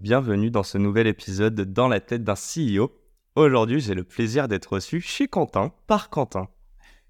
[0.00, 2.92] Bienvenue dans ce nouvel épisode de Dans la tête d'un CEO.
[3.34, 6.46] Aujourd'hui, j'ai le plaisir d'être reçu chez Quentin par Quentin.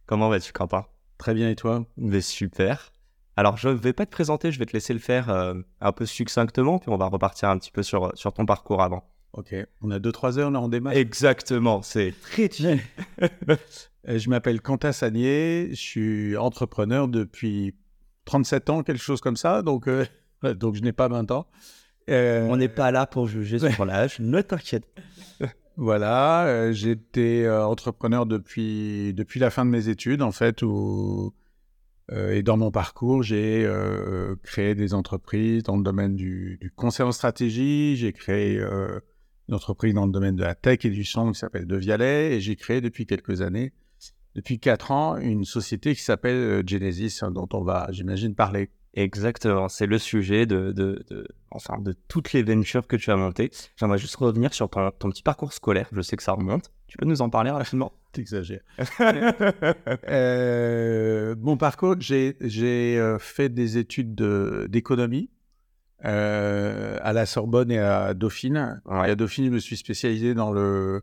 [0.07, 0.87] Comment vas-tu, Quentin?
[1.19, 1.85] Très bien, et toi?
[1.99, 2.91] Mais super.
[3.37, 5.93] Alors, je ne vais pas te présenter, je vais te laisser le faire euh, un
[5.93, 9.05] peu succinctement, puis on va repartir un petit peu sur, sur ton parcours avant.
[9.35, 10.95] Ok, on a 2-3 heures là, on démarre.
[10.95, 12.49] Exactement, c'est très
[13.21, 17.75] Euh, Je m'appelle Quentin Sagnier, je suis entrepreneur depuis
[18.25, 20.07] 37 ans, quelque chose comme ça, donc, euh,
[20.55, 21.47] donc je n'ai pas 20 ans.
[22.09, 24.85] Euh, On n'est pas là pour juger sur l'âge, ne t'inquiète.
[25.81, 31.33] Voilà, euh, j'étais euh, entrepreneur depuis, depuis la fin de mes études, en fait, où,
[32.11, 37.07] et dans mon parcours, j'ai euh, créé des entreprises dans le domaine du, du conseil
[37.07, 38.99] en stratégie, j'ai créé euh,
[39.49, 42.41] une entreprise dans le domaine de la tech et du son qui s'appelle Devialet, et
[42.41, 43.73] j'ai créé depuis quelques années,
[44.35, 48.71] depuis quatre ans, une société qui s'appelle Genesis, hein, dont on va, j'imagine, parler.
[48.95, 53.17] Exactement, c'est le sujet de, de, de- enfin, de toutes les ventures que tu as
[53.17, 53.51] montées.
[53.77, 56.73] J'aimerais juste revenir sur ton, ton petit parcours scolaire, je sais que ça remonte.
[56.89, 58.63] Tu peux nous en parler rapidement T'exagères.
[60.09, 65.31] Euh, mon parcours, j'ai euh, fait des études de- d'économie
[66.05, 68.81] euh, à la Sorbonne et à Dauphine.
[68.87, 69.09] Ouais.
[69.09, 71.03] Et à Dauphine, je me suis spécialisé dans le,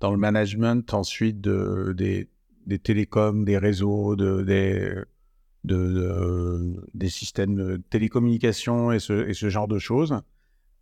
[0.00, 2.28] dans le management ensuite de, des,
[2.66, 4.94] des télécoms, des réseaux, de, des,
[5.66, 10.18] de, de- des systèmes de télécommunications et ce, et ce genre de choses.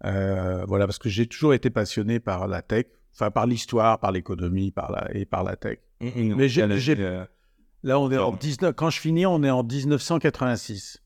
[0.05, 4.13] Euh, voilà, parce que j'ai toujours été passionné par la tech, enfin par l'histoire, par
[4.13, 5.79] l'économie par la, et par la tech.
[6.01, 6.63] Mais j'ai-
[6.99, 7.25] euh,
[7.83, 8.37] Là, on est en Non.
[8.39, 8.75] 19...
[8.75, 11.03] Quand je finis, on est en 1986.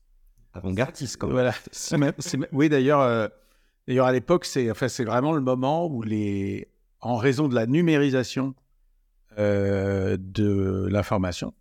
[0.53, 1.33] avant-gardiste quand même.
[1.35, 1.53] Voilà.
[1.91, 3.27] Même- même- Oui, d'ailleurs, euh,
[3.87, 6.67] d'ailleurs à l'époque, c'est enfin, c'est vraiment le moment où les,
[7.01, 8.55] en raison de la numérisation
[9.37, 11.53] euh, de l'information,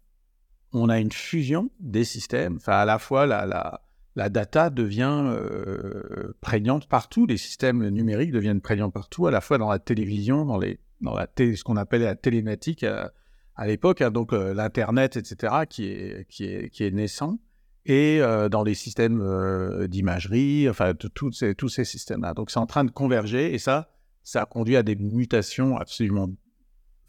[0.73, 2.57] on a une fusion des systèmes.
[2.57, 3.83] Enfin, à la fois la, la,
[4.17, 9.59] la data devient euh, prégnante partout, les systèmes numériques deviennent prégnants partout, à la fois
[9.59, 13.13] dans la télévision, dans les dans la télé- ce qu'on appelait la télématique à,
[13.55, 17.39] à l'époque, hein, donc euh, l'internet, etc., qui est qui est qui est naissant
[17.87, 22.35] et euh, dans les systèmes euh, d'imagerie, enfin de- tous ces, tous ces systèmes-là.
[22.35, 23.91] Donc c'est en train de converger et ça,
[24.25, 26.29] ça a conduit à des mutations absolument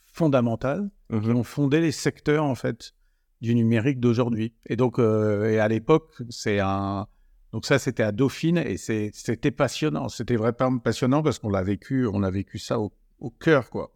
[0.06, 1.36] fondamentales qui Mhm.
[1.38, 2.94] ont fondé les secteurs en fait
[3.42, 4.54] du numérique d'aujourd'hui.
[4.68, 7.08] Et donc euh, et à l'époque, c'est un
[7.52, 10.10] donc ça c'était à Dauphine et c'était passionnant.
[10.10, 13.92] C'était vraiment passionnant parce qu'on l'a vécu, on a vécu ça au, au cœur quoi.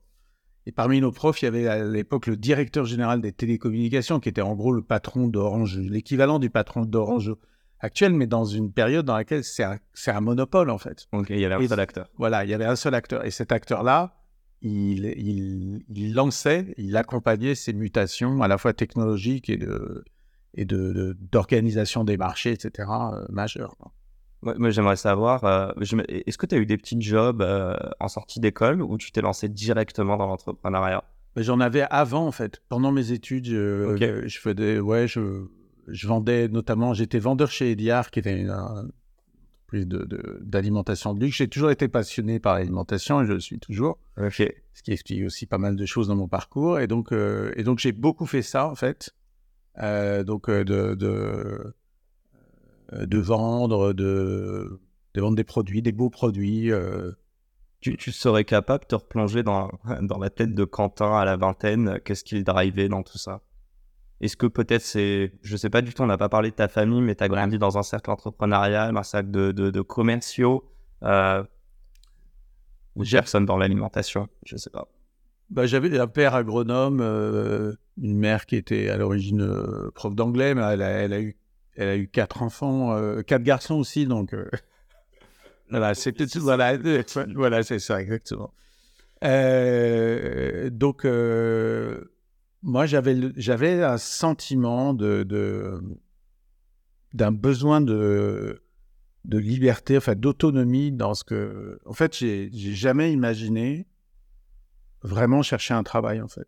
[0.65, 4.29] Et parmi nos profs, il y avait à l'époque le directeur général des télécommunications, qui
[4.29, 7.33] était en gros le patron d'Orange, l'équivalent du patron d'Orange
[7.79, 9.77] actuel, mais dans une période dans laquelle c'est un,
[10.07, 11.05] un monopole, en fait.
[11.11, 12.09] Ok, il y avait un seul acteur.
[12.17, 13.25] Voilà, il y avait un seul acteur.
[13.25, 14.15] Et cet acteur-là,
[14.63, 20.03] il, il, il lançait, il accompagnait ces mutations à la fois technologiques et de
[20.55, 23.25] et de, de- d'organisation des marchés, etc., euh.
[24.41, 25.71] Moi, j'aimerais savoir, euh,
[26.07, 29.21] est-ce que tu as eu des petits jobs euh, en sortie d'école ou tu t'es
[29.21, 31.03] lancé directement dans l'entrepreneuriat?
[31.35, 32.61] Mais J'en avais avant, en fait.
[32.69, 34.27] Pendant mes études, je, Ok.
[34.27, 35.45] je faisais, ouais, je,
[35.87, 38.53] je vendais notamment, j'étais vendeur chez Ediar, qui était une,
[39.73, 41.37] entreprise de- de- d'alimentation de, luxe.
[41.37, 44.43] J'ai toujours été passionné par l'alimentation et je le suis toujours, Ok.
[44.73, 46.79] ce qui explique aussi pas mal de choses dans mon parcours.
[46.79, 49.13] Et donc, euh, et donc j'ai beaucoup fait ça, en fait.
[49.79, 51.73] Euh, donc, euh, de, de,
[53.05, 54.79] de vendre, de,
[55.15, 56.71] de vendre des produits, des beaux produits.
[56.71, 57.11] euh,
[57.81, 59.69] Tu, tu serais capable de te replonger dans,
[60.01, 61.99] dans la tête de Quentin à la vingtaine?
[62.05, 63.41] Qu'est-ce qu'il drivait dans tout ça?
[64.21, 66.67] Est-ce que peut-être c'est, je sais pas du tout, on n'a pas parlé de ta
[66.67, 70.63] famille, mais tu as grandi dans un cercle entrepreneurial, un cercle de, de, de commerciaux,
[71.03, 71.43] euh,
[72.95, 74.87] ou personne dans l'alimentation, je sais pas.
[75.49, 80.55] Bah, j'avais un père agronome, euh, une mère qui était à l'origine euh, prof d'anglais,
[80.55, 81.37] mais elle a, elle a eu,
[81.75, 84.35] elle a eu quatre enfants, euh, quatre garçons aussi, donc
[85.69, 86.77] voilà, c'est peut-être voilà,
[87.35, 88.53] voilà, c'est ça exactement.
[90.71, 91.05] Donc
[92.63, 95.81] moi j'avais un sentiment de
[97.13, 98.63] d'un besoin de
[99.25, 103.87] de liberté, enfin d'autonomie dans ce que, en fait, j'ai jamais imaginé
[105.01, 106.47] vraiment chercher un travail en fait.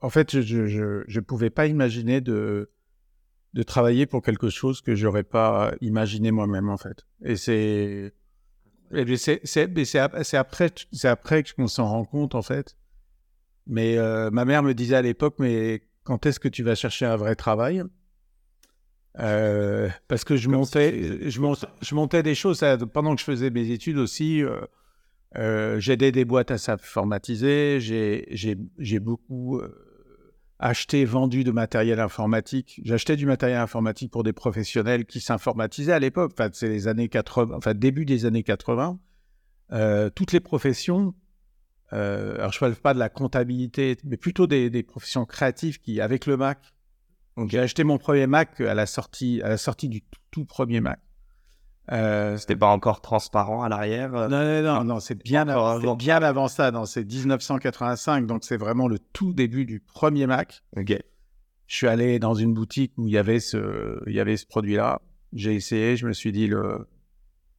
[0.00, 2.70] En fait, je je pouvais pas imaginer de
[3.54, 7.06] de travailler pour quelque chose que j'aurais pas imaginé moi-même en fait.
[7.22, 8.12] Et c'est
[9.44, 9.98] c'est
[10.36, 12.76] après c'est après qu'on s'en rend compte en fait.
[13.66, 17.06] Mais euh, ma mère me disait à l'époque mais quand est-ce que tu vas chercher
[17.06, 17.82] un vrai travail?
[19.20, 23.24] Euh, parce que je montais, je montais, je montais des choses ça, pendant que je
[23.24, 24.42] faisais mes études aussi.
[24.42, 24.60] euh,
[25.36, 27.78] euh, J'aidais des boîtes à s'informatiser.
[27.80, 29.60] J'ai beaucoup
[30.58, 32.80] acheté, vendu de matériel informatique.
[32.84, 36.32] J'achetais du matériel informatique pour des professionnels qui s'informatisaient à l'époque.
[36.34, 38.98] Enfin, c'est les années 80, enfin début des années 80.
[39.72, 41.14] euh, toutes les professions,
[41.94, 45.80] euh, alors je ne parle pas de la comptabilité, mais plutôt des, des professions créatives
[45.80, 46.74] qui, avec le Mac,
[47.36, 50.44] donc j'ai acheté mon premier Mac à la sortie, à la sortie du tout, tout
[50.44, 51.00] premier Mac.
[51.92, 55.96] Euh, C'était pas encore transparent à l'arrière euh, Non, non, non, non c'est bien, avant,
[55.96, 56.72] bien ça.
[56.86, 60.62] C'est 1985, donc c'est vraiment le tout début du premier Mac.
[60.76, 60.96] Ok.
[61.66, 64.46] Je suis allé dans une boutique où il y avait ce, il y avait ce
[64.46, 65.00] produit-là.
[65.32, 66.86] J'ai essayé, je me suis dit, le...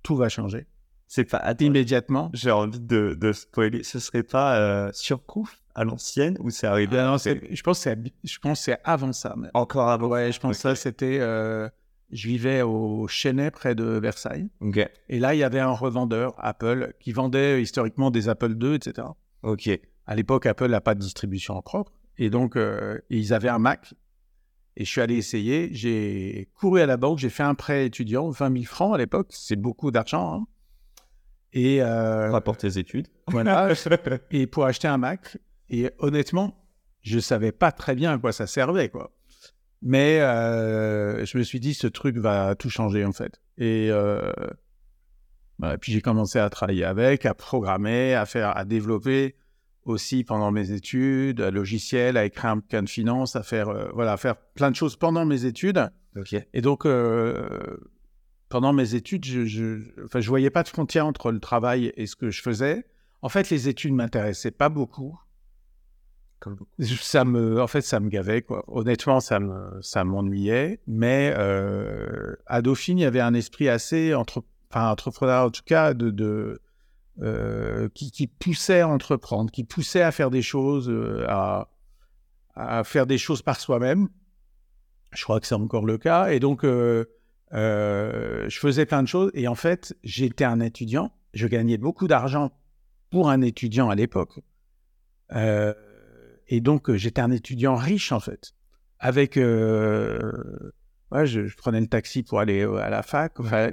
[0.04, 0.68] tout va changer.
[1.08, 1.54] C'est pas.
[1.60, 2.30] Immédiatement.
[2.34, 3.84] j'ai envie de, de spoiler.
[3.84, 7.84] Ce serait pas euh, surcouf à l'ancienne ou c'est arrivé Ah non, je pense que
[7.84, 9.36] c'est, je pense c'est avant ça.
[9.38, 9.52] même.
[9.54, 11.18] encore avant Ouais, je pense que ça, c'était.
[11.20, 11.70] euh,
[12.12, 14.48] je vivais au Chênay, près de Versailles.
[14.62, 14.80] Ok.
[15.10, 19.08] Et là, il y avait un revendeur, Apple, qui vendait historiquement des Apple II, etc.
[19.44, 19.70] Ok.
[20.08, 21.92] À l'époque, Apple n'a pas de distribution propre.
[22.18, 23.94] Et donc, euh, ils avaient un Mac.
[24.78, 25.70] Et je suis allé essayer.
[25.74, 27.18] J'ai couru à la banque.
[27.18, 29.28] J'ai fait un prêt étudiant, 20 000 francs à l'époque.
[29.32, 30.42] C'est beaucoup d'argent.
[30.42, 30.48] hein.
[31.56, 33.08] Et, euh, tes études.
[33.28, 33.74] voilà.
[34.32, 35.38] et pour acheter un Mac.
[35.70, 36.64] Et honnêtement,
[37.02, 39.12] je savais pas très bien à quoi ça servait, quoi.
[39.82, 43.42] Mais euh, je me suis dit, ce truc va tout changer, en fait.
[43.58, 44.32] Et euh,
[45.60, 49.36] voilà, puis j'ai commencé à travailler avec, à programmer, à faire, à développer
[49.86, 53.90] aussi pendant mes études, un logiciel, à écrire un bouquin de finance, à faire, euh,
[53.94, 55.90] voilà, à faire plein de choses pendant mes études.
[56.54, 57.78] Et donc, euh,
[58.50, 62.06] pendant mes études, je, je, enfin, je voyais pas de frontière entre le travail et
[62.06, 62.86] ce que je faisais.
[63.22, 65.20] En fait, les études m'intéressaient pas beaucoup.
[66.78, 68.64] Ça me, en fait, ça me gavait, quoi.
[68.68, 70.80] Honnêtement, ça me, ça m'ennuyait.
[70.86, 75.64] Mais euh, à Dauphine, il y avait un esprit assez entre, enfin, entrepreneur, en tout
[75.66, 76.62] cas, de, de
[77.22, 81.70] euh, qui, qui poussait à entreprendre, qui poussait à faire des choses, euh, à,
[82.54, 84.10] à faire des choses par soi-même.
[85.14, 86.28] Je crois que c'est encore le cas.
[86.32, 87.06] Et donc, euh,
[87.52, 89.32] je faisais plein de choses.
[89.34, 91.12] Et en fait, j'étais un étudiant.
[91.34, 92.52] Je gagnais beaucoup d'argent
[93.12, 94.40] pour un étudiant à l'époque.
[95.34, 95.74] Euh,
[96.48, 98.52] et donc, euh, j'étais un étudiant riche, en fait.
[99.00, 99.38] Avec.
[99.38, 100.32] euh,
[101.12, 103.40] ouais, je, je prenais le taxi pour aller euh, à la fac.
[103.40, 103.72] Enfin,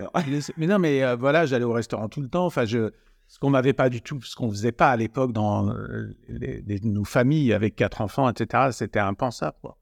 [0.56, 2.46] mais non, mais euh, voilà, j'allais au restaurant tout le temps.
[2.46, 2.90] Enfin, je,
[3.28, 6.62] ce qu'on m'avait pas du tout, ce qu'on faisait pas à l'époque dans euh, les-
[6.66, 9.56] les- nos familles avec quatre enfants, etc., c'était impensable.
[9.60, 9.76] Quoi.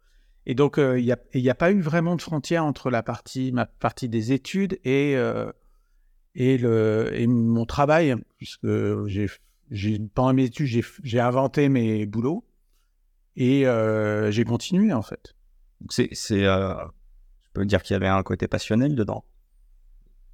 [0.47, 1.05] Et donc, euh, il
[1.35, 5.15] n'y a, pas eu vraiment de frontière entre la partie, ma partie des études et,
[5.17, 5.53] euh,
[6.35, 8.67] et, le, et mon travail, puisque
[9.07, 12.45] j'ai, pendant mes études, j'ai, j'ai inventé mes boulots
[13.37, 15.35] et euh, j'ai continué, en fait.
[15.89, 16.75] C'est, c'est, euh,
[17.43, 19.25] je peux dire qu'il y avait un côté passionnel dedans.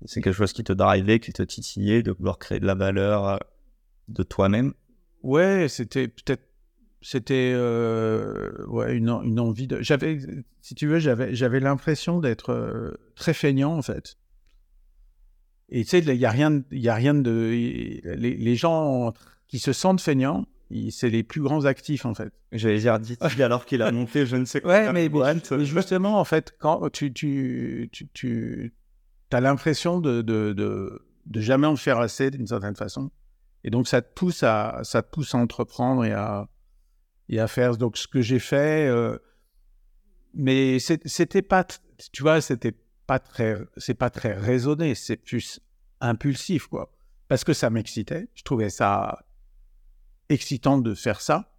[0.05, 3.29] C'est quelque chose qui te drivait, qui te titillait, de vouloir créer de la valeur
[3.29, 3.39] euh,
[4.09, 4.75] de toi-même?
[5.23, 6.45] Ouais, c'était peut-être.
[7.03, 9.81] C'était euh, ouais, une, en- une envie de.
[9.83, 10.19] J'avais,
[10.61, 14.17] si tu veux, j'avais, j'avais l'impression d'être euh, très feignant, en fait.
[15.69, 17.31] Et tu sais, il n'y a rien, y a rien de.
[18.17, 19.13] Les, les gens
[19.49, 20.47] qui se sentent feignants,
[20.91, 22.33] c'est les plus grands actifs, en fait.
[22.51, 24.73] J'allais dire, dit-il alors qu'il a monté je ne sais quoi.
[24.73, 28.73] Ouais, mais, mais justement, en fait, quand tu, tu, tu, tu
[29.31, 33.11] as l'impression de, de, de, de jamais en faire assez, d'une certaine façon.
[33.65, 36.49] Et donc, ça te pousse à, ça te pousse à entreprendre et à,
[37.29, 38.87] et à faire donc, ce que j'ai fait.
[38.89, 39.19] euh,
[40.35, 41.65] mais c'était pas,
[42.13, 42.75] tu vois, c'était
[43.07, 45.61] pas très, c'est pas très raisonné, c'est plus
[46.01, 46.93] impulsif, quoi.
[47.29, 48.29] Parce que ça m'excitait.
[48.35, 49.25] Je trouvais ça
[50.29, 51.53] excitant de faire ça.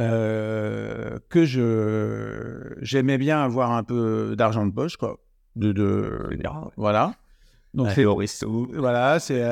[0.00, 5.18] Euh, que je j'aimais bien avoir un peu d'argent de poche quoi
[5.56, 6.20] de, de
[6.76, 7.16] voilà
[7.74, 8.04] donc c'est
[8.44, 9.42] voilà c'est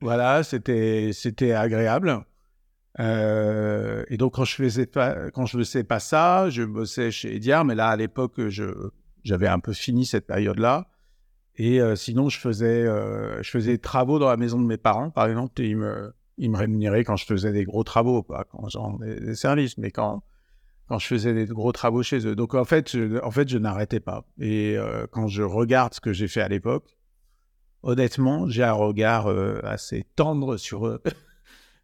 [0.00, 2.24] voilà c'était c'était agréable
[2.98, 3.65] Euh,
[4.08, 7.96] et donc quand je faisais faisais pas ça je bossais chez Ediar mais là à
[7.96, 8.40] l'époque
[9.24, 10.88] j'avais un peu fini cette période là
[11.56, 14.76] et euh, sinon je faisais euh, je faisais des travaux dans la maison de mes
[14.76, 18.22] parents par exemple et ils me ils me rémunéraient quand je faisais des gros travaux,
[18.22, 20.22] pas quand j'en des, services, mais quand,
[20.88, 22.36] quand je faisais des gros travaux chez eux.
[22.36, 24.24] Donc en fait, je, en fait, je n'arrêtais pas.
[24.38, 26.96] Et euh, quand je regarde ce que j'ai fait à l'époque,
[27.82, 29.28] honnêtement, j'ai un regard
[29.64, 31.02] assez tendre sur, euh,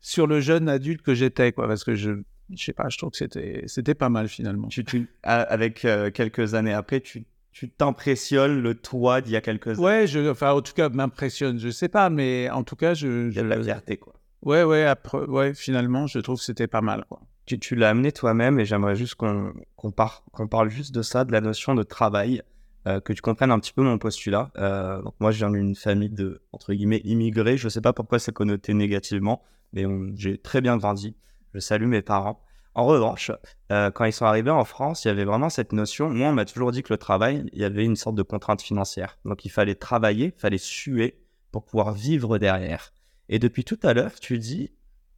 [0.02, 2.10] sur le jeune adulte que j'étais, quoi, parce que je,
[2.50, 4.68] je sais pas, je trouve que c'était, c'était pas mal finalement.
[4.68, 9.36] Tu, tu- a- avec euh, quelques années après, tu, tu t'impressionnes le toi d'il y
[9.36, 9.78] a quelques années.
[9.80, 13.28] Ouais, je, enfin, en tout cas, m'impressionne, je sais pas, mais en tout cas, je,
[13.30, 14.14] Il y a de la fierté, quoi.
[14.42, 17.20] ouais, ouais, après, ouais, finalement, je trouve que c'était pas mal, quoi.
[17.46, 21.02] Tu, tu l'as amené toi-même et j'aimerais juste qu'on qu'on par- qu'on parle juste de
[21.02, 22.40] ça, de la notion de travail,
[22.86, 24.52] euh, que tu comprennes un petit peu mon postulat.
[24.58, 27.56] Euh, donc moi, je viens d'une famille de, entre guillemets, immigrés.
[27.56, 29.42] Je sais pas pourquoi c'est connoté négativement,
[29.72, 31.16] mais j'ai très bien grandi.
[31.54, 32.42] Je salue mes parents.
[32.74, 33.30] En revanche,
[33.70, 36.08] euh, quand ils sont arrivés en France, il y avait vraiment cette notion.
[36.08, 38.62] Moi, on m'a toujours dit que le travail, il y avait une sorte de contrainte
[38.62, 39.18] financière.
[39.24, 42.92] Donc il fallait travailler, il fallait suer pour pouvoir vivre derrière.
[43.28, 44.72] Et depuis tout à l'heure, tu dis,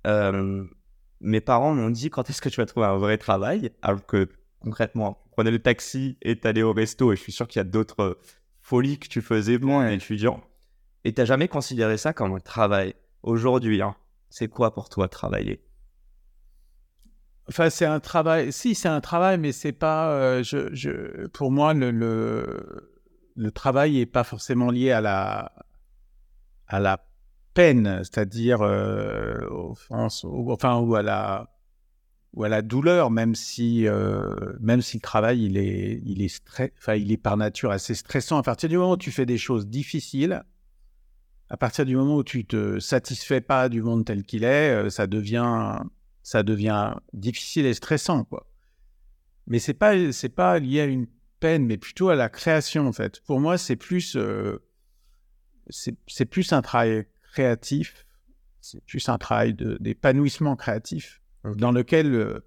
[0.06, 0.64] euh,
[1.20, 4.28] mes parents m'ont dit quand est-ce que tu vas trouver un vrai travail, alors que
[4.60, 7.64] concrètement, prenais le taxi et t'allais au resto, et je suis sûr qu'il y a
[7.64, 8.18] d'autres
[8.60, 10.42] folies que tu faisais un étudiant.
[11.04, 12.94] Et t'as jamais considéré ça comme un travail.
[13.22, 13.94] Aujourd'hui, hein,
[14.34, 15.62] c'est quoi pour toi travailler?
[17.48, 18.52] Enfin, c'est un travail.
[18.52, 20.10] Si, c'est un travail, mais c'est pas.
[20.10, 22.90] Euh, je, pour moi, le,
[23.54, 25.52] travail n'est pas forcément lié à la,
[26.66, 27.06] à la
[27.52, 29.38] peine, c'est-à-dire euh,
[29.88, 30.08] enfin,
[30.74, 31.54] ou à la,
[32.32, 36.42] ou à la douleur, même si, euh, même si le travail il est, il est
[36.76, 38.38] enfin, il est par nature assez stressant.
[38.38, 40.42] À partir du moment où tu fais des choses difficiles,
[41.50, 45.06] à partir du moment où tu te satisfais pas du monde tel qu'il est, ça
[45.06, 45.78] devient
[46.24, 48.50] ça devient difficile et stressant, quoi.
[49.46, 51.06] Mais c'est pas, c'est pas lié à une
[51.38, 53.20] peine, mais plutôt à la création, en fait.
[53.20, 54.58] Pour moi, c'est plus, euh,
[55.68, 58.06] c'est plus un travail créatif,
[58.62, 62.40] c'est plus un travail d'épanouissement créatif, dans lequel, euh,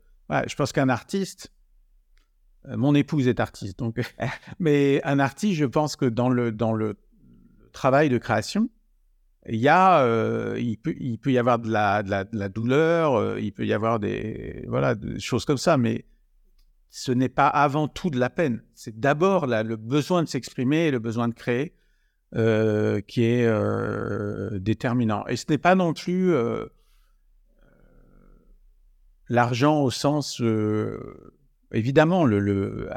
[0.47, 1.53] je pense qu'un artiste,
[2.65, 3.99] euh, mon épouse est artiste, donc,
[4.59, 6.97] mais un artiste, je pense que dans le, dans le
[7.73, 8.71] travail de création,
[9.49, 13.73] il y a, euh, il, peut, y avoir de la, douleur, euh, il peut y
[13.73, 16.05] avoir des, voilà, des choses comme ça, mais
[16.89, 18.61] ce n'est pas avant tout de la peine.
[18.73, 21.73] C'est d'abord le besoin de s'exprimer et le besoin de créer
[22.35, 23.49] euh, qui est
[24.59, 25.25] déterminant.
[25.27, 26.33] Et ce n'est pas non plus
[29.29, 30.41] l'argent au sens,
[31.71, 32.89] évidemment, le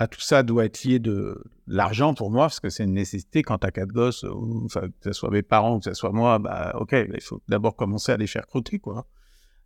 [0.00, 3.42] à tout ça doit être lié de l'argent pour moi, parce que c'est une nécessité
[3.42, 6.38] quand tu as quatre gosses, ou, que ce soit mes parents, que ce soit moi,
[6.38, 9.06] bah, ok, il faut d'abord commencer à les faire croûter, quoi.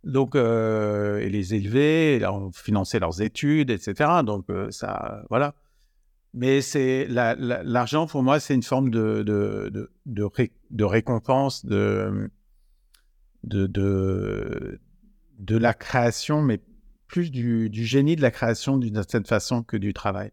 [0.03, 2.21] Donc, euh, et les élever,
[2.53, 4.09] financer leurs études, etc.
[4.25, 5.55] Donc, euh, ça, voilà.
[6.33, 9.23] Mais c'est l'argent, pour moi, c'est une forme de,
[10.81, 12.29] récompense, de,
[13.45, 14.81] de, de,
[15.39, 16.59] de la création, mais
[17.07, 20.31] plus du, génie de la création d'une certaine façon que du travail.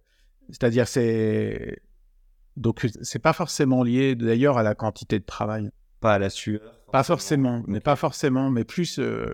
[0.49, 1.81] C'est-à-dire, c'est.
[2.57, 5.71] Donc, c'est pas forcément lié d'ailleurs à la quantité de travail.
[6.01, 6.61] Pas à la sueur.
[6.91, 9.33] Pas forcément, mais pas forcément, mais plus, euh,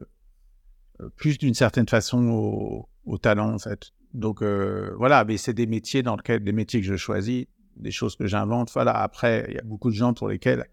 [1.17, 3.91] plus d'une certaine façon au, talent, en fait.
[4.15, 7.91] Donc, euh, voilà, mais c'est des métiers dans lesquels, des métiers que je choisis, des
[7.91, 8.71] choses que j'invente.
[8.73, 10.67] Voilà, après, il y a beaucoup de gens pour lesquels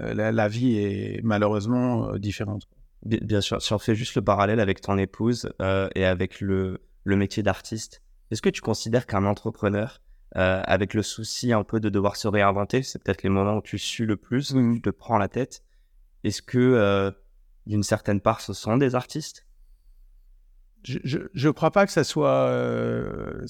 [0.00, 2.68] euh, la, vie est malheureusement différente.
[3.04, 6.80] Bien sûr, si on fait juste le parallèle avec ton épouse euh, et avec le,
[7.04, 10.00] le métier d'artiste, est-ce que tu considères qu'un entrepreneur,
[10.36, 13.62] euh, avec le souci un peu de devoir se réinventer, c'est peut-être les moments où
[13.62, 15.64] tu sues le plus, où tu te prends la tête,
[16.22, 17.10] est-ce que euh,
[17.66, 19.46] d'une certaine part ce sont des artistes?
[20.84, 22.50] Je, je, crois pas que ça soit.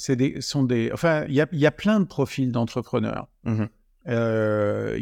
[0.08, 0.90] Des, sont des.
[0.92, 3.28] Enfin, il y a, y a, plein de profils d'entrepreneurs.
[3.44, 3.64] Mmh
[4.06, 4.10] y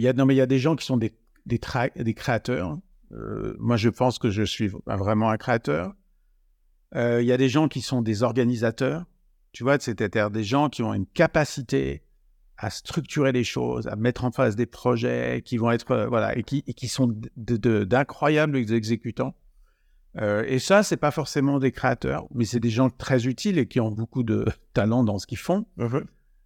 [0.06, 1.12] a non mais il y a des gens qui sont des
[1.46, 1.58] des,
[1.96, 2.78] des créateurs
[3.12, 5.94] euh, moi, je pense que je suis vraiment un créateur.
[6.94, 9.04] Euh, il y a des gens qui sont des organisateurs,
[9.52, 12.02] tu vois, c'est-à-dire des gens qui ont une capacité
[12.56, 16.36] à structurer les choses, à mettre en face des projets qui vont être, euh, voilà,
[16.36, 19.34] et qui, qui sont d'incroyables exécutants.
[20.20, 23.80] et ça, c'est pas forcément des créateurs, mais c'est des gens très utiles et qui
[23.80, 25.66] ont beaucoup de talent dans ce qu'ils font.
[25.76, 25.98] Mmh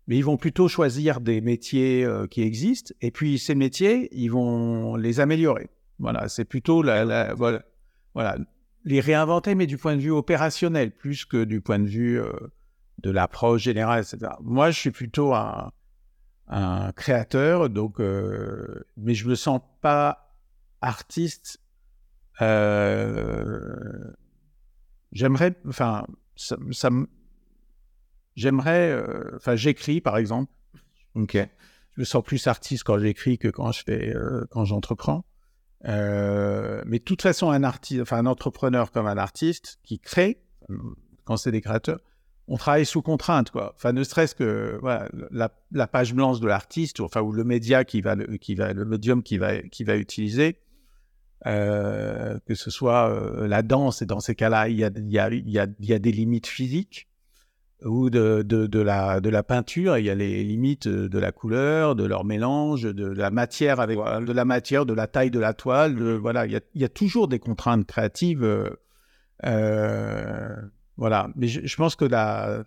[0.07, 4.97] mais ils vont plutôt choisir des métiers qui existent, et puis ces métiers, ils vont
[4.97, 5.71] les améliorer.
[5.99, 7.63] Voilà, c'est plutôt la, voilà,
[8.15, 8.39] voilà,
[8.85, 12.33] les réinventer, mais du point de vue opérationnel, plus que du point de vue euh,
[12.99, 14.33] de l'approche générale, etc.
[14.41, 15.73] Moi, je suis plutôt un,
[16.49, 20.37] un créateur, donc, euh, mais je me sens pas
[20.81, 21.61] artiste.
[22.43, 23.77] Euh,
[25.13, 26.05] j'aimerais, enfin,
[26.37, 26.91] ça, ça
[28.35, 29.03] j'aimerais,
[29.37, 30.53] enfin, j'écris par exemple.
[31.15, 31.37] Ok.
[31.97, 34.13] Je me sens plus artiste quand j'écris que quand je fais,
[34.51, 35.25] quand j'entreprends.
[35.87, 40.39] Euh, mais de toute façon, un artiste, enfin un entrepreneur comme un artiste qui crée,
[41.25, 42.01] quand c'est des créateurs,
[42.49, 43.73] on travaille sous contrainte, quoi.
[43.75, 48.01] Enfin, ne serait-ce que voilà, la, page blanche de l'artiste, enfin ou le média qui
[48.01, 50.59] va, qui va, le médium qui va, qui va utiliser,
[51.47, 55.11] euh, que ce soit euh, la danse, et dans ces cas-là, il y a, il
[55.11, 57.09] y, a, il y, a, il y a des limites physiques
[57.83, 61.33] ou de, de, de, la, de la peinture, il y a les limites de la
[61.33, 65.41] couleur, de leur mélange, de la matière avec de la matière, de la taille de
[65.41, 65.95] la toile.
[66.17, 68.43] voilà, il y, a, il y, a, toujours des contraintes créatives.
[68.45, 68.71] Euh,
[69.45, 70.57] euh
[70.97, 72.65] voilà, mais je, pense que la,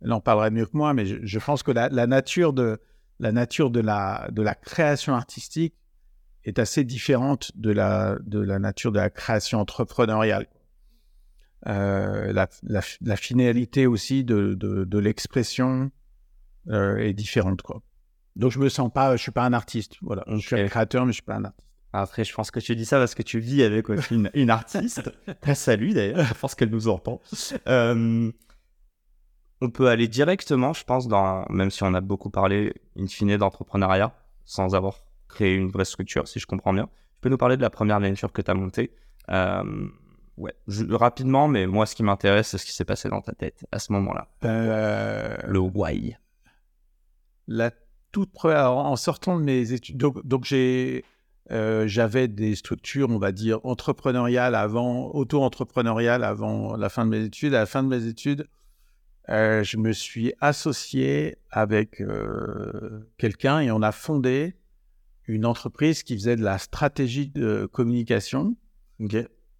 [0.00, 2.80] elle en parlerait mieux que moi, mais je, je pense que la, la, nature de
[3.20, 5.74] la nature de la de la création artistique
[6.44, 10.46] est assez différente de la de la nature de la création entrepreneuriale.
[11.66, 15.90] Euh, la, finalité aussi de, de, l'expression
[16.68, 17.62] euh, est différente.
[17.62, 17.82] Quoi.
[18.36, 19.96] Donc je me sens pas, je suis pas un artiste.
[20.02, 21.64] Voilà, je suis un créateur, mais je suis pas un artiste.
[21.92, 25.10] Après, je pense que tu dis ça parce que tu vis avec une, une artiste.
[25.54, 27.20] Salut d'ailleurs, je pense qu'elle nous entend.
[27.66, 28.30] Euh,
[29.60, 33.36] on peut aller directement, je pense, dans, même si on a beaucoup parlé, in fine,
[33.36, 36.84] d'entrepreneuriat, sans avoir créé une vraie structure, si je comprends bien.
[37.14, 38.92] Tu peux nous parler de la première venture que tu as montée
[39.30, 39.88] euh,
[40.38, 40.54] Ouais,
[40.90, 43.80] rapidement, mais moi, ce qui m'intéresse, c'est ce qui s'est passé dans ta tête à
[43.80, 44.28] ce moment-là.
[44.44, 46.16] Euh, Le why.
[47.48, 47.72] La
[48.12, 51.04] toute première, en sortant de mes études, donc, donc j'ai,
[51.50, 57.24] euh, j'avais des structures, on va dire, entrepreneuriales avant, auto-entrepreneuriales avant la fin de mes
[57.24, 57.54] études.
[57.54, 58.46] À la fin de mes études,
[59.30, 62.00] euh, je me suis associé avec
[63.18, 64.54] quelqu'un et on a fondé
[65.26, 68.56] une entreprise qui faisait de la stratégie de communication.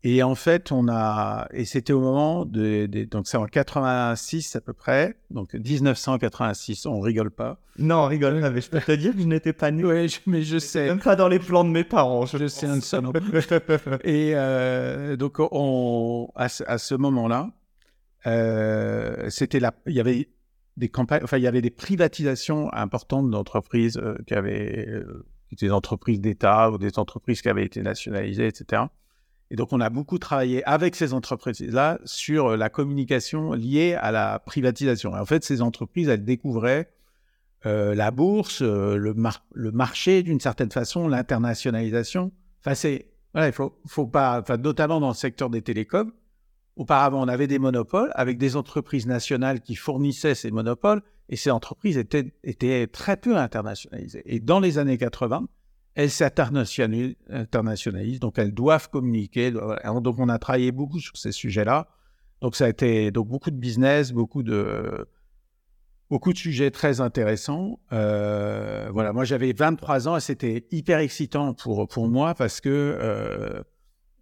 [0.05, 4.61] Et en fait, on a, et c'était au moment de, donc c'est en 86 à
[4.61, 7.61] peu près, donc 1986, on rigole pas.
[7.78, 9.85] Non, on rigole pas, mais je peux te dire que je n'étais pas né.
[9.85, 10.87] Oui, mais je sais.
[10.87, 12.26] Même pas dans les plans de mes parents.
[12.26, 12.78] Je, sais un
[14.05, 17.50] et euh, donc, on, à, à ce moment-là,
[18.26, 20.28] euh, c'était là, il y avait
[20.76, 25.02] des campagnes, enfin, il y avait des privatisations importantes d'entreprises euh, qui avaient,
[25.61, 28.83] des entreprises d'État ou des entreprises qui avaient été nationalisées, etc.
[29.50, 34.38] Et donc, on a beaucoup travaillé avec ces entreprises-là sur la communication liée à la
[34.40, 35.17] privatisation.
[35.17, 36.90] Et en fait, ces entreprises, elles découvraient
[37.67, 42.31] euh, la bourse, euh, le, mar le, marché d'une certaine façon, l'internationalisation.
[42.61, 46.12] Enfin, c'est voilà, il faut, faut pas, enfin, notamment dans le secteur des télécoms.
[46.76, 51.50] Auparavant, on avait des monopoles avec des entreprises nationales qui fournissaient ces monopoles, et ces
[51.50, 54.23] entreprises étaient, étaient très peu internationalisées.
[54.25, 55.47] Et dans les années 80,
[55.99, 59.50] elles s'internationalisent, donc elles doivent communiquer.
[59.50, 61.88] Donc on a travaillé beaucoup sur ces sujets-là.
[62.40, 65.09] Donc ça a été donc beaucoup de business, beaucoup de
[66.09, 67.81] beaucoup de sujets très intéressants.
[67.90, 72.69] Euh, voilà, moi j'avais 23 ans et c'était hyper excitant pour pour moi parce que
[72.69, 73.61] euh,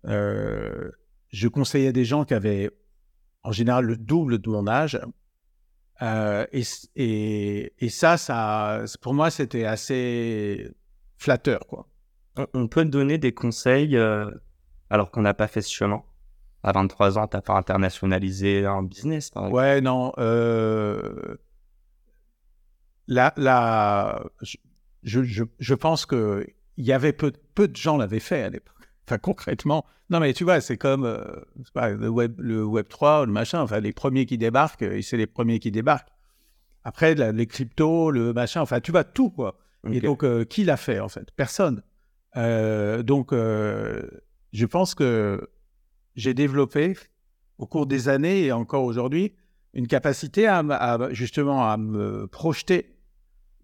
[0.07, 0.91] euh,
[1.29, 2.71] je conseillais des gens qui avaient
[3.43, 4.99] en général le double de mon âge.
[6.01, 6.63] Et,
[6.95, 10.71] et, et, ça, ça, pour moi, c'était assez
[11.17, 11.89] flatteur, quoi.
[12.53, 14.31] On, peut donner des conseils euh,
[14.91, 16.03] alors qu'on n'a pas fait ce chemin.
[16.63, 19.57] À 23 ans, tu n'as pas internationalisé un business, par exemple.
[19.57, 20.13] Ouais, non.
[20.19, 21.37] Euh...
[23.09, 26.45] Là, là, je, je, je pense que
[26.77, 28.75] il y avait peu, peu de gens l'avaient fait à l'époque.
[29.07, 29.85] Enfin, concrètement.
[30.11, 31.25] Non, mais tu vois, c'est comme euh,
[31.73, 33.61] pas, le, web, le Web 3, le machin.
[33.61, 36.11] Enfin, les premiers qui débarquent, c'est les premiers qui débarquent.
[36.85, 38.61] Après, les cryptos, le machin.
[38.61, 39.59] Enfin, tu vois, tout, quoi.
[39.93, 41.31] Et donc, euh, qui l'a fait, en fait?
[41.37, 41.83] Personne.
[42.37, 44.03] Euh, donc, euh,
[44.53, 45.49] je pense que
[46.15, 46.95] j'ai développé,
[47.59, 49.35] au cours des années et encore aujourd'hui,
[49.73, 52.97] une capacité à, justement à me projeter